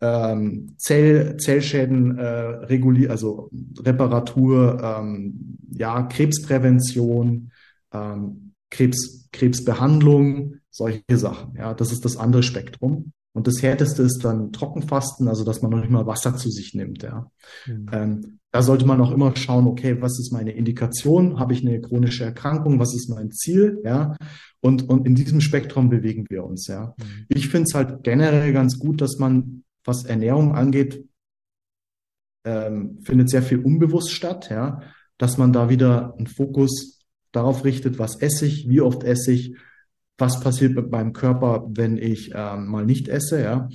[0.00, 3.50] ähm, Zell, Zellschäden äh, reguliert, also
[3.80, 7.50] Reparatur, ähm, ja, Krebsprävention,
[7.92, 11.54] ähm, Krebs, Krebsbehandlung, solche Sachen.
[11.56, 13.12] Ja, das ist das andere Spektrum.
[13.34, 16.72] Und das härteste ist dann Trockenfasten, also dass man noch nicht mal Wasser zu sich
[16.72, 17.02] nimmt.
[17.02, 17.30] Ja.
[17.66, 17.90] Mhm.
[17.92, 21.40] Ähm, da sollte man auch immer schauen, okay, was ist meine Indikation?
[21.40, 22.78] Habe ich eine chronische Erkrankung?
[22.78, 23.80] Was ist mein Ziel?
[23.84, 24.16] Ja.
[24.60, 26.94] Und, und in diesem Spektrum bewegen wir uns, ja.
[26.96, 27.26] Mhm.
[27.28, 31.04] Ich finde es halt generell ganz gut, dass man, was Ernährung angeht,
[32.44, 34.80] ähm, findet sehr viel unbewusst statt, ja.
[35.18, 39.56] Dass man da wieder einen Fokus darauf richtet, was esse ich, wie oft esse ich,
[40.18, 43.68] was passiert mit meinem Körper, wenn ich ähm, mal nicht esse, ja.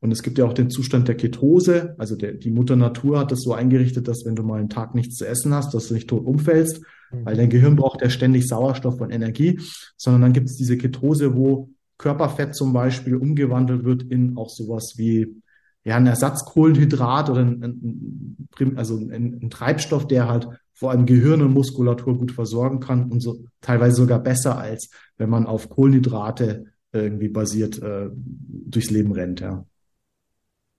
[0.00, 1.94] Und es gibt ja auch den Zustand der Ketose.
[1.96, 4.94] Also der, die Mutter Natur hat das so eingerichtet, dass wenn du mal einen Tag
[4.94, 7.24] nichts zu essen hast, dass du nicht tot umfällst, mhm.
[7.24, 9.60] weil dein Gehirn braucht ja ständig Sauerstoff und Energie.
[9.96, 14.92] Sondern dann gibt es diese Ketose, wo Körperfett zum Beispiel umgewandelt wird in auch sowas
[14.96, 15.40] wie
[15.84, 21.42] ja, ein Ersatzkohlenhydrat oder ein, ein, also ein, ein Treibstoff, der halt vor allem Gehirn
[21.42, 26.66] und Muskulatur gut versorgen kann und so teilweise sogar besser als wenn man auf Kohlenhydrate
[26.92, 29.64] irgendwie basiert äh, durchs Leben rennt, ja.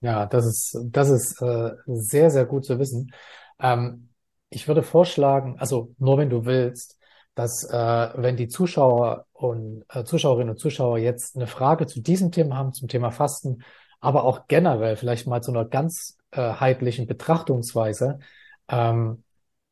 [0.00, 3.12] Ja, das ist, das ist äh, sehr, sehr gut zu wissen.
[3.58, 4.10] Ähm,
[4.50, 6.98] ich würde vorschlagen, also nur wenn du willst,
[7.34, 12.30] dass äh, wenn die Zuschauer und äh, Zuschauerinnen und Zuschauer jetzt eine Frage zu diesem
[12.30, 13.62] Thema haben, zum Thema Fasten,
[14.00, 18.20] aber auch generell vielleicht mal zu einer ganzheitlichen Betrachtungsweise,
[18.68, 19.22] ähm,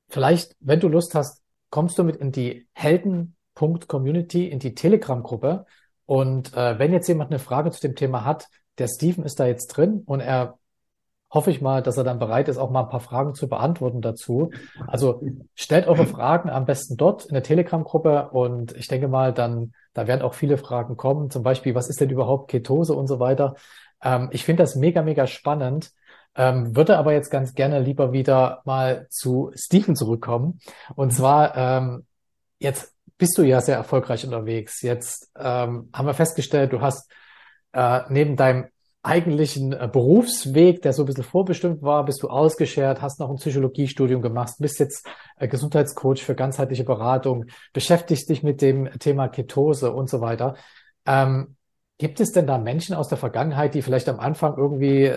[0.09, 5.67] vielleicht, wenn du Lust hast, kommst du mit in die Helden.community, in die Telegram-Gruppe.
[6.07, 9.47] Und äh, wenn jetzt jemand eine Frage zu dem Thema hat, der Steven ist da
[9.47, 10.59] jetzt drin und er
[11.35, 14.01] hoffe ich mal, dass er dann bereit ist, auch mal ein paar Fragen zu beantworten
[14.01, 14.51] dazu.
[14.87, 15.21] Also
[15.57, 20.07] stellt eure Fragen am besten dort in der Telegram-Gruppe und ich denke mal, dann, da
[20.07, 21.31] werden auch viele Fragen kommen.
[21.31, 23.57] Zum Beispiel, was ist denn überhaupt Ketose und so weiter.
[24.01, 25.91] Ähm, ich finde das mega, mega spannend.
[26.37, 30.61] Ähm, würde aber jetzt ganz gerne lieber wieder mal zu Steven zurückkommen.
[30.95, 32.07] Und zwar, ähm,
[32.59, 34.83] jetzt bist du ja sehr erfolgreich unterwegs.
[34.83, 37.11] Jetzt ähm, haben wir festgestellt, du hast
[37.73, 38.67] äh, neben deinem
[39.05, 43.37] eigentlichen äh, Berufsweg, der so ein bisschen vorbestimmt war, bist du ausgeschert, hast noch ein
[43.37, 49.93] Psychologiestudium gemacht, bist jetzt äh, Gesundheitscoach für ganzheitliche Beratung, beschäftigst dich mit dem Thema Ketose
[49.93, 50.57] und so weiter.
[51.07, 51.57] Ähm,
[52.05, 55.11] gibt es denn da Menschen aus der Vergangenheit, die vielleicht am Anfang irgendwie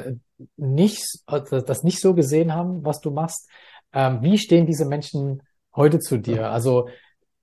[0.56, 3.50] nicht, äh, das nicht so gesehen haben, was du machst?
[3.92, 5.44] Ähm, wie stehen diese Menschen
[5.76, 6.50] heute zu dir?
[6.50, 6.88] Also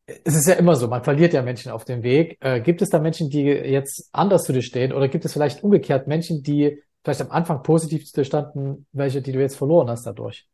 [0.07, 2.39] es ist ja immer so, man verliert ja Menschen auf dem Weg.
[2.41, 5.63] Äh, gibt es da Menschen, die jetzt anders zu dir stehen oder gibt es vielleicht
[5.63, 9.91] umgekehrt Menschen, die vielleicht am Anfang positiv zu dir standen, welche, die du jetzt verloren
[9.91, 10.49] hast dadurch?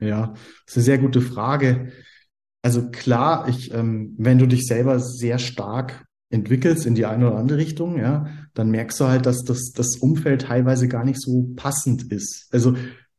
[0.00, 1.92] Ja, das ist eine sehr gute Frage.
[2.62, 7.38] Also klar, ich, ähm, wenn du dich selber sehr stark entwickelst in die eine oder
[7.38, 11.52] andere Richtung, ja, dann merkst du halt, dass das, das Umfeld teilweise gar nicht so
[11.56, 12.48] passend ist.
[12.52, 12.74] Also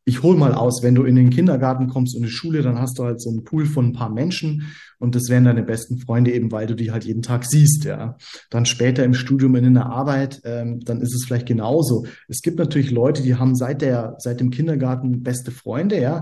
[0.08, 2.78] ich hol mal aus, wenn du in den Kindergarten kommst und in die Schule, dann
[2.78, 5.98] hast du halt so einen Pool von ein paar Menschen und das wären deine besten
[5.98, 8.16] Freunde eben, weil du die halt jeden Tag siehst, ja.
[8.52, 12.06] Dann später im Studium in der Arbeit, ähm, dann ist es vielleicht genauso.
[12.28, 16.22] Es gibt natürlich Leute, die haben seit der seit dem Kindergarten beste Freunde, ja.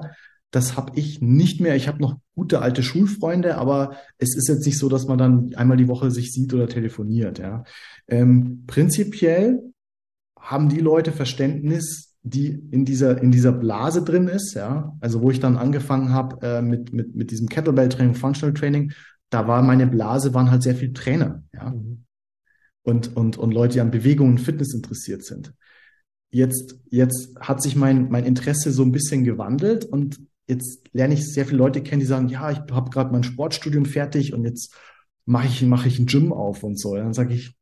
[0.53, 1.75] Das habe ich nicht mehr.
[1.75, 5.55] Ich habe noch gute alte Schulfreunde, aber es ist jetzt nicht so, dass man dann
[5.55, 7.63] einmal die Woche sich sieht oder telefoniert, ja.
[8.07, 9.73] Ähm, prinzipiell
[10.39, 15.29] haben die Leute Verständnis die in dieser, in dieser Blase drin ist, ja, also wo
[15.29, 18.93] ich dann angefangen habe äh, mit, mit, mit diesem Kettlebell-Training, Functional Training,
[19.29, 21.71] da war meine Blase, waren halt sehr viele Trainer, ja.
[21.71, 22.05] Mhm.
[22.85, 25.53] Und, und, und Leute, die an Bewegung und Fitness interessiert sind.
[26.31, 31.31] Jetzt, jetzt hat sich mein, mein Interesse so ein bisschen gewandelt und jetzt lerne ich
[31.31, 34.75] sehr viele Leute kennen, die sagen, ja, ich habe gerade mein Sportstudium fertig und jetzt
[35.25, 36.95] mache ich, mach ich ein Gym auf und so.
[36.95, 37.55] Dann sage ich,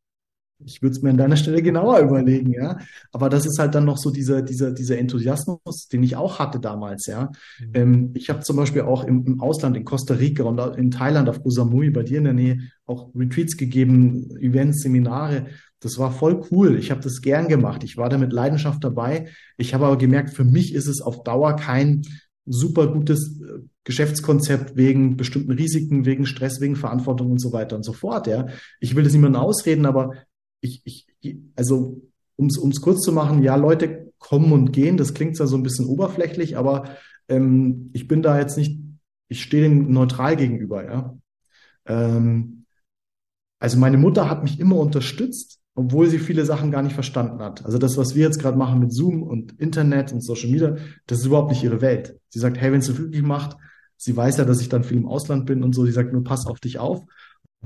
[0.65, 2.77] ich würde es mir an deiner Stelle genauer überlegen, ja.
[3.11, 6.59] Aber das ist halt dann noch so dieser, dieser, dieser Enthusiasmus, den ich auch hatte
[6.59, 7.31] damals, ja.
[7.59, 7.71] Mhm.
[7.73, 11.29] Ähm, ich habe zum Beispiel auch im, im, Ausland, in Costa Rica und in Thailand
[11.29, 15.47] auf Koh Samui, bei dir in der Nähe, auch Retreats gegeben, Events, Seminare.
[15.79, 16.77] Das war voll cool.
[16.77, 17.83] Ich habe das gern gemacht.
[17.83, 19.29] Ich war da mit Leidenschaft dabei.
[19.57, 22.03] Ich habe aber gemerkt, für mich ist es auf Dauer kein
[22.51, 27.83] super gutes äh, Geschäftskonzept wegen bestimmten Risiken, wegen Stress, wegen Verantwortung und so weiter und
[27.83, 28.27] so fort.
[28.27, 28.47] Ja,
[28.79, 30.13] ich will das niemandem ausreden, aber
[30.59, 31.07] ich, ich,
[31.55, 32.01] also
[32.35, 35.63] um es kurz zu machen, ja, Leute kommen und gehen, das klingt zwar so ein
[35.63, 36.95] bisschen oberflächlich, aber
[37.27, 38.79] ähm, ich bin da jetzt nicht,
[39.27, 41.17] ich stehe dem neutral gegenüber, ja.
[41.85, 42.65] Ähm,
[43.59, 47.65] also meine Mutter hat mich immer unterstützt, obwohl sie viele Sachen gar nicht verstanden hat.
[47.65, 50.75] Also das, was wir jetzt gerade machen mit Zoom und Internet und Social Media,
[51.07, 52.19] das ist überhaupt nicht ihre Welt.
[52.29, 53.57] Sie sagt, hey, wenn es so glücklich macht,
[53.97, 56.23] sie weiß ja, dass ich dann viel im Ausland bin und so, sie sagt nur,
[56.23, 57.05] pass auf dich auf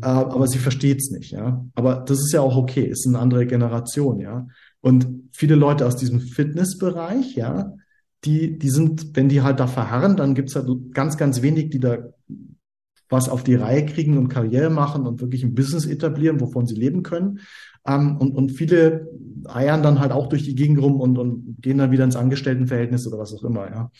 [0.01, 1.65] äh, aber sie versteht es nicht, ja.
[1.73, 4.47] Aber das ist ja auch okay, ist eine andere Generation, ja.
[4.81, 7.73] Und viele Leute aus diesem Fitnessbereich, ja,
[8.25, 11.79] die, die sind, wenn die halt da verharren, dann gibt's halt ganz, ganz wenig, die
[11.79, 11.97] da
[13.07, 16.75] was auf die Reihe kriegen und Karriere machen und wirklich ein Business etablieren, wovon sie
[16.75, 17.39] leben können.
[17.87, 19.07] Ähm, und, und viele
[19.47, 23.07] eiern dann halt auch durch die Gegend rum und, und gehen dann wieder ins Angestelltenverhältnis
[23.07, 23.91] oder was auch immer, ja.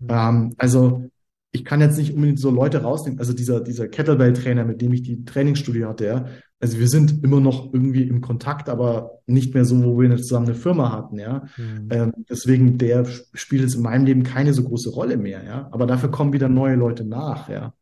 [0.00, 0.08] Mhm.
[0.08, 1.04] Ähm, also
[1.54, 3.18] ich kann jetzt nicht unbedingt so Leute rausnehmen.
[3.18, 6.24] Also dieser, dieser Kettlebell-Trainer, mit dem ich die Trainingsstudie hatte, ja.
[6.60, 10.46] Also wir sind immer noch irgendwie im Kontakt, aber nicht mehr so, wo wir zusammen
[10.46, 11.44] eine Firma hatten, ja.
[11.56, 11.88] Mhm.
[11.90, 15.68] Ähm, deswegen, der spielt jetzt in meinem Leben keine so große Rolle mehr, ja.
[15.72, 17.74] Aber dafür kommen wieder neue Leute nach, ja.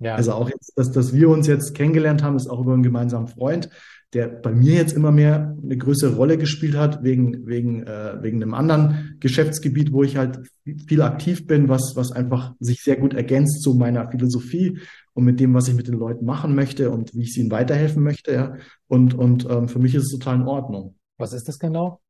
[0.00, 0.16] Ja.
[0.16, 3.28] Also auch jetzt, dass, dass wir uns jetzt kennengelernt haben, ist auch über einen gemeinsamen
[3.28, 3.70] Freund
[4.14, 8.42] der bei mir jetzt immer mehr eine größere Rolle gespielt hat, wegen, wegen, äh, wegen
[8.42, 10.38] einem anderen Geschäftsgebiet, wo ich halt
[10.86, 14.78] viel aktiv bin, was, was einfach sich sehr gut ergänzt zu meiner Philosophie
[15.12, 18.02] und mit dem, was ich mit den Leuten machen möchte und wie ich ihnen weiterhelfen
[18.02, 18.32] möchte.
[18.32, 18.56] Ja.
[18.86, 20.96] Und, und ähm, für mich ist es total in Ordnung.
[21.18, 22.00] Was ist das genau?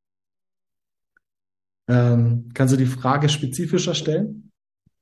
[1.88, 4.52] Ähm, kannst du die Frage spezifischer stellen?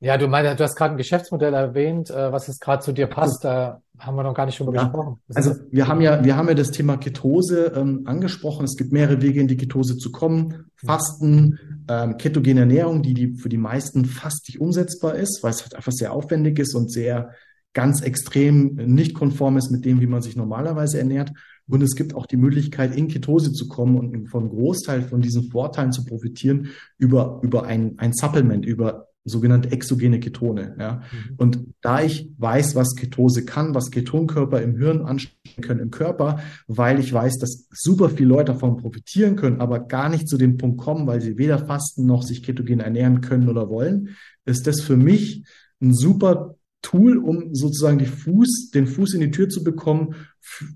[0.03, 3.07] Ja, du meinst, du hast gerade ein Geschäftsmodell erwähnt, äh, was jetzt gerade zu dir
[3.07, 3.45] passt.
[3.45, 5.21] Da haben wir noch gar nicht drüber ja, gesprochen.
[5.29, 8.65] Was also wir haben ja, wir haben ja das Thema Ketose ähm, angesprochen.
[8.65, 10.73] Es gibt mehrere Wege, in die Ketose zu kommen.
[10.75, 15.63] Fasten, ähm, ketogene Ernährung, die, die für die meisten fast nicht umsetzbar ist, weil es
[15.63, 17.31] halt einfach sehr aufwendig ist und sehr
[17.73, 21.31] ganz extrem nicht konform ist mit dem, wie man sich normalerweise ernährt.
[21.69, 25.45] Und es gibt auch die Möglichkeit, in Ketose zu kommen und vom Großteil von diesen
[25.45, 30.75] Vorteilen zu profitieren über, über ein, ein Supplement, über sogenannte exogene Ketone.
[30.79, 31.03] Ja.
[31.13, 31.35] Mhm.
[31.37, 36.41] Und da ich weiß, was Ketose kann, was Ketonkörper im Hirn anstellen können im Körper,
[36.67, 40.57] weil ich weiß, dass super viele Leute davon profitieren können, aber gar nicht zu dem
[40.57, 44.11] Punkt kommen, weil sie weder fasten noch sich ketogen ernähren können oder wollen,
[44.45, 45.45] ist das für mich
[45.81, 50.17] ein super Tool, um sozusagen die Fuß, den Fuß in die Tür zu bekommen,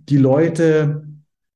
[0.08, 1.04] die Leute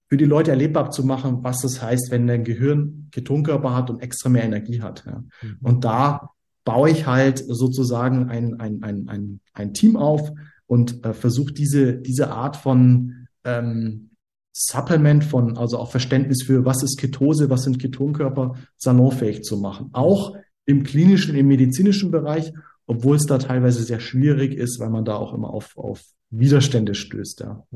[0.08, 4.02] für die Leute erlebbar zu machen, was das heißt, wenn dein Gehirn Ketonkörper hat und
[4.02, 5.04] extra mehr Energie hat.
[5.06, 5.22] Ja.
[5.40, 5.58] Mhm.
[5.62, 6.30] Und da
[6.70, 10.30] baue ich halt sozusagen ein, ein, ein, ein, ein Team auf
[10.66, 14.10] und äh, versuche diese, diese Art von ähm,
[14.52, 19.90] Supplement von, also auch Verständnis für, was ist Ketose, was sind Ketonkörper, salonfähig zu machen.
[19.94, 22.52] Auch im klinischen, im medizinischen Bereich,
[22.86, 26.94] obwohl es da teilweise sehr schwierig ist, weil man da auch immer auf, auf Widerstände
[26.94, 27.40] stößt.
[27.40, 27.66] Ja.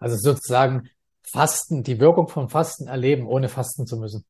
[0.00, 0.88] Also sozusagen
[1.22, 4.24] Fasten, die Wirkung von Fasten erleben, ohne fasten zu müssen.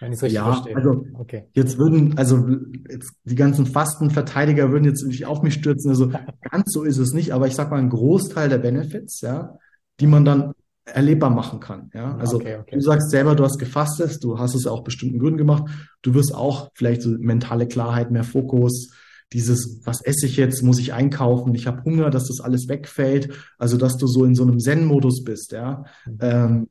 [0.00, 0.76] Wenn ich es richtig ja, verstehe.
[0.76, 1.48] Also okay.
[1.54, 2.48] jetzt würden, also
[2.88, 5.90] jetzt die ganzen Fastenverteidiger würden jetzt nicht auf mich stürzen.
[5.90, 6.08] Also
[6.50, 9.58] ganz so ist es nicht, aber ich sag mal, ein Großteil der Benefits, ja,
[10.00, 10.52] die man dann
[10.84, 11.90] erlebbar machen kann.
[11.94, 12.76] Ja, also okay, okay.
[12.76, 15.64] du sagst selber, du hast gefastet, du hast es ja auch bestimmten Gründen gemacht.
[16.02, 18.90] Du wirst auch vielleicht so mentale Klarheit, mehr Fokus,
[19.32, 23.30] dieses, was esse ich jetzt, muss ich einkaufen, ich habe Hunger, dass das alles wegfällt.
[23.58, 25.84] Also dass du so in so einem Zen-Modus bist, ja.
[26.06, 26.18] Mhm.
[26.20, 26.68] Ähm,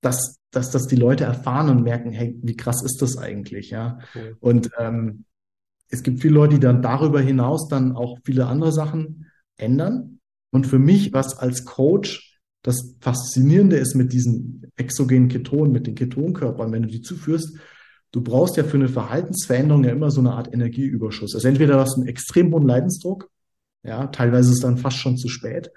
[0.00, 3.98] dass, dass das die Leute erfahren und merken, hey, wie krass ist das eigentlich, ja.
[4.14, 4.36] Cool.
[4.40, 5.24] Und ähm,
[5.88, 10.20] es gibt viele Leute, die dann darüber hinaus dann auch viele andere Sachen ändern.
[10.50, 15.94] Und für mich, was als Coach das Faszinierende ist mit diesen exogenen Ketonen, mit den
[15.94, 17.56] Ketonkörpern, wenn du die zuführst,
[18.12, 21.34] du brauchst ja für eine Verhaltensveränderung ja immer so eine Art Energieüberschuss.
[21.34, 23.30] Also entweder hast du einen extrem hohen Leidensdruck,
[23.84, 25.70] ja, teilweise ist es dann fast schon zu spät,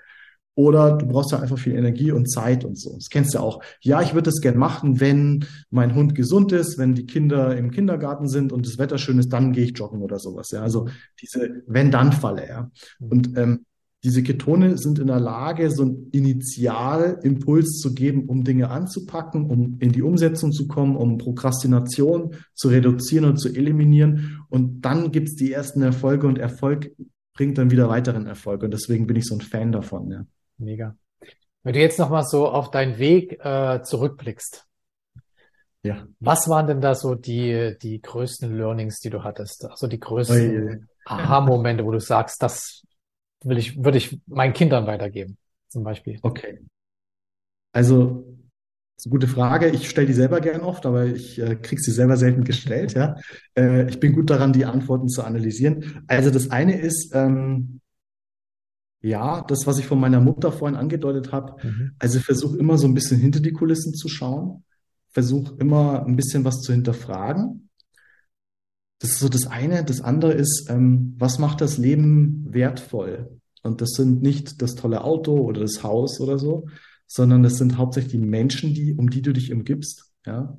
[0.56, 2.94] oder du brauchst ja einfach viel Energie und Zeit und so.
[2.96, 3.64] Das kennst du auch.
[3.82, 7.72] Ja, ich würde das gern machen, wenn mein Hund gesund ist, wenn die Kinder im
[7.72, 10.50] Kindergarten sind und das Wetter schön ist, dann gehe ich joggen oder sowas.
[10.52, 10.88] Ja, also
[11.22, 12.48] diese Wenn-Dann-Falle.
[12.48, 12.72] Ja.
[13.00, 13.66] Und ähm,
[14.04, 19.78] diese Ketone sind in der Lage, so einen Initialimpuls zu geben, um Dinge anzupacken, um
[19.80, 24.44] in die Umsetzung zu kommen, um Prokrastination zu reduzieren und zu eliminieren.
[24.50, 26.92] Und dann gibt's die ersten Erfolge und Erfolg
[27.34, 28.64] bringt dann wieder weiteren Erfolg.
[28.64, 30.10] Und deswegen bin ich so ein Fan davon.
[30.10, 30.26] Ja.
[30.62, 30.96] Mega.
[31.64, 34.68] Wenn du jetzt nochmal so auf deinen Weg äh, zurückblickst,
[35.84, 36.06] ja.
[36.20, 39.66] Was waren denn da so die, die größten Learnings, die du hattest?
[39.66, 42.84] Also die größten Aha-Momente, wo du sagst, das
[43.44, 45.38] will ich, würde ich meinen Kindern weitergeben,
[45.70, 46.20] zum Beispiel.
[46.22, 46.60] Okay.
[47.74, 48.26] Also,
[48.96, 49.70] das ist eine gute Frage.
[49.70, 53.16] Ich stelle die selber gern oft, aber ich äh, kriege sie selber selten gestellt, ja.
[53.58, 56.04] Äh, ich bin gut daran, die Antworten zu analysieren.
[56.08, 57.81] Also das eine ist, ähm,
[59.02, 61.56] ja, das, was ich von meiner Mutter vorhin angedeutet habe.
[61.66, 61.92] Mhm.
[62.00, 64.64] Also versuche immer so ein bisschen hinter die Kulissen zu schauen.
[65.10, 67.70] Versuche immer ein bisschen was zu hinterfragen.
[69.00, 69.84] Das ist so das eine.
[69.84, 73.40] Das andere ist, ähm, was macht das Leben wertvoll?
[73.64, 76.68] Und das sind nicht das tolle Auto oder das Haus oder so,
[77.08, 80.12] sondern das sind hauptsächlich die Menschen, die, um die du dich umgibst.
[80.26, 80.58] Ja?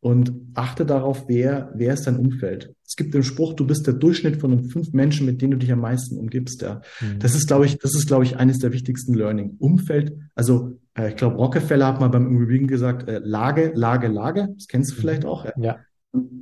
[0.00, 2.74] und achte darauf, wer, wer ist dein Umfeld.
[2.90, 5.58] Es gibt den Spruch, du bist der Durchschnitt von den fünf Menschen, mit denen du
[5.58, 6.60] dich am meisten umgibst.
[6.60, 6.82] Ja.
[7.00, 7.20] Mhm.
[7.20, 9.54] Das ist, glaube ich, das ist, glaube ich, eines der wichtigsten Learning.
[9.60, 14.48] Umfeld, also äh, ich glaube, Rockefeller hat mal beim Immobilien gesagt, äh, Lage, Lage, Lage.
[14.56, 15.00] Das kennst du mhm.
[15.02, 15.44] vielleicht auch.
[15.44, 15.52] Ja.
[15.56, 15.78] ja.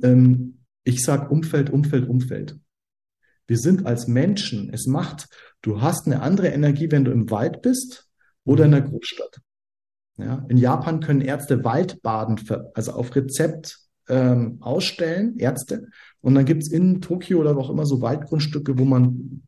[0.01, 2.57] Ähm, ich sag Umfeld, Umfeld, Umfeld.
[3.45, 5.27] Wir sind als Menschen, es macht,
[5.61, 8.07] du hast eine andere Energie, wenn du im Wald bist
[8.43, 9.39] oder in der Großstadt.
[10.17, 13.77] Ja, in Japan können Ärzte Waldbaden, für, also auf Rezept
[14.09, 15.87] ähm, ausstellen, Ärzte.
[16.21, 19.41] Und dann gibt's in Tokio oder wo auch immer so Waldgrundstücke, wo man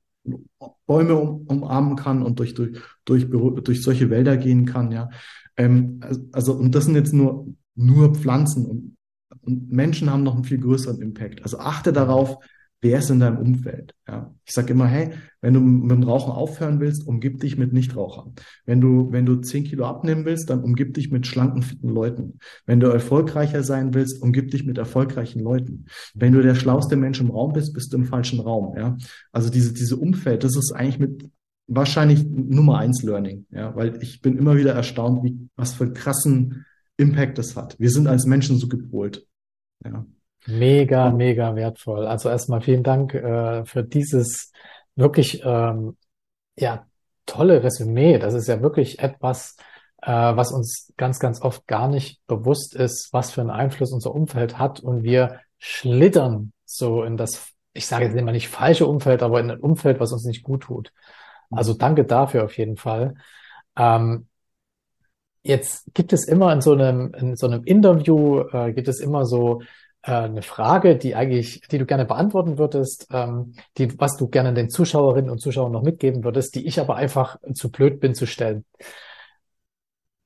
[0.86, 5.09] Bäume um, umarmen kann und durch, durch, durch, durch solche Wälder gehen kann, ja.
[5.57, 5.99] Ähm,
[6.32, 8.97] also, und das sind jetzt nur, nur Pflanzen und,
[9.41, 11.43] und Menschen haben noch einen viel größeren Impact.
[11.43, 12.38] Also achte darauf,
[12.82, 13.93] wer ist in deinem Umfeld?
[14.07, 17.73] Ja, ich sage immer, hey, wenn du mit dem Rauchen aufhören willst, umgib dich mit
[17.73, 18.34] Nichtrauchern.
[18.65, 22.39] Wenn du, wenn du zehn Kilo abnehmen willst, dann umgib dich mit schlanken, fitten Leuten.
[22.65, 25.86] Wenn du erfolgreicher sein willst, umgib dich mit erfolgreichen Leuten.
[26.13, 28.75] Wenn du der schlauste Mensch im Raum bist, bist du im falschen Raum.
[28.77, 28.97] Ja,
[29.32, 31.29] also diese, diese Umfeld, das ist eigentlich mit
[31.67, 33.45] wahrscheinlich Nummer eins Learning.
[33.51, 36.65] Ja, weil ich bin immer wieder erstaunt, wie, was für krassen
[36.97, 37.79] Impact das hat.
[37.79, 39.25] Wir sind als Menschen so gepolt.
[39.84, 40.05] Ja.
[40.47, 42.07] Mega, mega wertvoll.
[42.07, 44.51] Also erstmal vielen Dank äh, für dieses
[44.95, 45.97] wirklich ähm,
[46.57, 46.85] ja
[47.25, 48.17] tolle Resümee.
[48.17, 49.55] Das ist ja wirklich etwas,
[50.01, 54.13] äh, was uns ganz, ganz oft gar nicht bewusst ist, was für einen Einfluss unser
[54.13, 59.21] Umfeld hat und wir schlittern so in das, ich sage jetzt immer nicht falsche Umfeld,
[59.23, 60.91] aber in ein Umfeld, was uns nicht gut tut.
[61.51, 63.15] Also danke dafür auf jeden Fall.
[63.77, 64.27] Ähm,
[65.43, 69.25] jetzt gibt es immer in so einem, in so einem Interview, äh, gibt es immer
[69.25, 69.61] so
[70.04, 74.70] eine Frage, die eigentlich, die du gerne beantworten würdest, ähm, die, was du gerne den
[74.70, 78.66] Zuschauerinnen und Zuschauern noch mitgeben würdest, die ich aber einfach zu blöd bin zu stellen.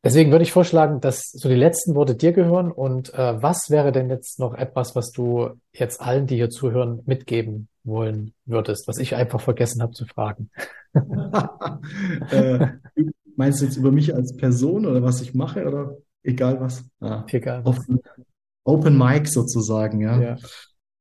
[0.06, 3.92] Deswegen würde ich vorschlagen, dass so die letzten Worte dir gehören und äh, was wäre
[3.92, 9.00] denn jetzt noch etwas, was du jetzt allen, die hier zuhören, mitgeben wollen würdest, was
[9.00, 10.52] ich einfach vergessen habe zu fragen?
[12.32, 12.68] äh,
[13.36, 16.84] meinst du jetzt über mich als Person oder was ich mache oder egal was?
[17.00, 17.78] Ah, egal was.
[17.80, 18.00] Offen,
[18.66, 20.22] Open Mic sozusagen, ja.
[20.22, 20.38] Ja.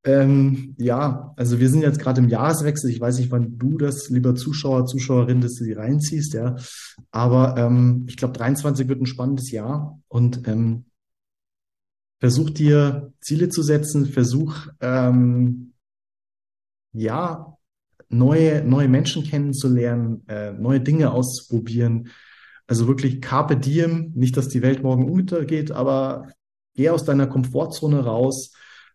[0.07, 2.91] Ähm, ja, also wir sind jetzt gerade im Jahreswechsel.
[2.91, 6.57] Ich weiß nicht, wann du das, lieber Zuschauer, Zuschauerin, dass du die reinziehst, ja.
[7.11, 10.85] Aber ähm, ich glaube, 23 wird ein spannendes Jahr und ähm,
[12.21, 15.73] versuch dir Ziele zu setzen, versuch ähm,
[16.93, 17.57] ja
[18.11, 22.11] neue neue Menschen kennenzulernen, äh, neue Dinge auszuprobieren.
[22.67, 26.29] Also wirklich Carpe Diem, nicht, dass die Welt morgen untergeht, aber
[26.75, 28.53] Geh aus deiner Komfortzone raus,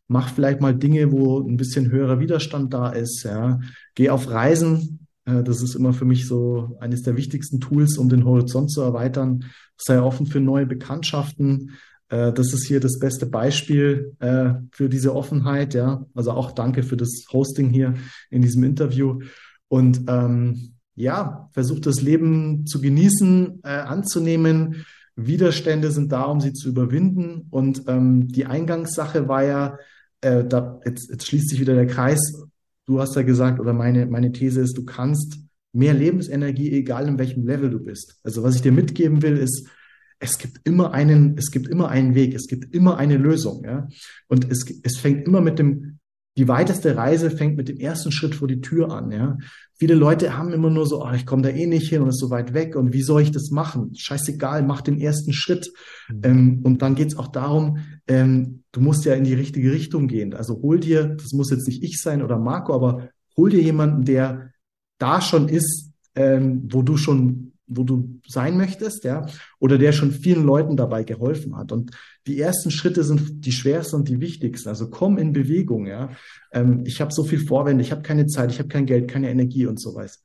[0.07, 3.23] mach vielleicht mal Dinge, wo ein bisschen höherer Widerstand da ist.
[3.23, 3.59] Ja.
[3.95, 5.07] Geh auf Reisen.
[5.25, 8.81] Äh, das ist immer für mich so eines der wichtigsten Tools, um den Horizont zu
[8.81, 9.45] erweitern.
[9.77, 11.77] Sei offen für neue Bekanntschaften.
[12.09, 15.73] Äh, das ist hier das beste Beispiel äh, für diese Offenheit.
[15.73, 17.93] Ja, also auch danke für das Hosting hier
[18.29, 19.19] in diesem Interview.
[19.67, 24.85] Und ähm, ja, versuch das Leben zu genießen, äh, anzunehmen
[25.25, 27.47] Widerstände sind da, um sie zu überwinden.
[27.49, 29.77] Und ähm, die Eingangssache war ja,
[30.21, 32.45] äh, da, jetzt, jetzt schließt sich wieder der Kreis.
[32.85, 35.37] Du hast ja gesagt, oder meine, meine These ist, du kannst
[35.71, 38.19] mehr Lebensenergie, egal in welchem Level du bist.
[38.23, 39.67] Also was ich dir mitgeben will, ist,
[40.19, 43.87] es gibt immer einen, es gibt immer einen Weg, es gibt immer eine Lösung, ja.
[44.27, 45.99] Und es, es fängt immer mit dem
[46.39, 49.11] die weiteste Reise fängt mit dem ersten Schritt vor die Tür an.
[49.11, 49.37] Ja?
[49.79, 52.19] Viele Leute haben immer nur so, oh, ich komme da eh nicht hin und ist
[52.19, 53.95] so weit weg und wie soll ich das machen?
[53.95, 55.71] Scheißegal, mach den ersten Schritt.
[56.09, 56.21] Mhm.
[56.23, 60.33] Ähm, und dann geht's auch darum, ähm, du musst ja in die richtige Richtung gehen.
[60.33, 63.07] Also hol dir, das muss jetzt nicht ich sein oder Marco, aber
[63.37, 64.51] hol dir jemanden, der
[64.97, 69.25] da schon ist, ähm, wo du schon wo du sein möchtest, ja,
[69.59, 71.71] oder der schon vielen Leuten dabei geholfen hat.
[71.71, 71.91] Und
[72.27, 74.69] die ersten Schritte sind die schwersten und die wichtigsten.
[74.69, 76.09] Also komm in Bewegung, ja.
[76.51, 79.29] Ähm, ich habe so viel Vorwände, ich habe keine Zeit, ich habe kein Geld, keine
[79.29, 80.15] Energie und so weiter.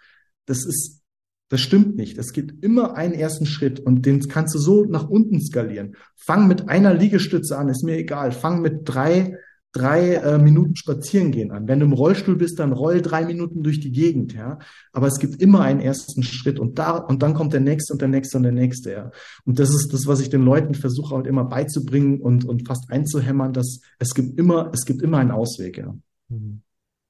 [0.47, 1.03] Das ist,
[1.51, 2.19] das stimmt nicht.
[2.19, 5.97] Es gibt immer einen ersten Schritt und den kannst du so nach unten skalieren.
[6.17, 8.33] Fang mit einer Liegestütze an, ist mir egal.
[8.33, 9.37] Fang mit drei
[9.75, 11.67] drei äh, Minuten spazieren gehen an.
[11.67, 14.59] Wenn du im Rollstuhl bist, dann roll drei Minuten durch die Gegend, ja.
[14.93, 18.01] Aber es gibt immer einen ersten Schritt und da, und dann kommt der nächste und
[18.01, 19.11] der nächste und der nächste, ja.
[19.45, 22.91] Und das ist das, was ich den Leuten versuche halt immer beizubringen und, und fast
[22.91, 25.95] einzuhämmern, dass es gibt immer, es gibt immer einen Ausweg, ja.
[26.29, 26.63] Mhm.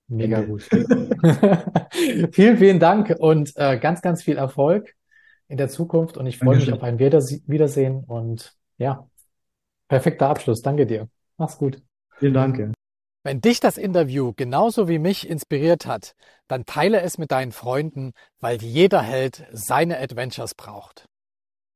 [0.08, 0.62] Mega gut.
[2.32, 4.94] vielen, vielen Dank und äh, ganz, ganz viel Erfolg
[5.48, 9.06] in der Zukunft und ich freue mich auf ein Wiedersehen und ja,
[9.88, 10.62] perfekter Abschluss.
[10.62, 11.08] Danke dir.
[11.36, 11.82] Mach's gut.
[12.24, 12.72] Vielen Dank.
[13.22, 16.14] Wenn dich das Interview genauso wie mich inspiriert hat,
[16.48, 21.04] dann teile es mit deinen Freunden, weil jeder Held seine Adventures braucht.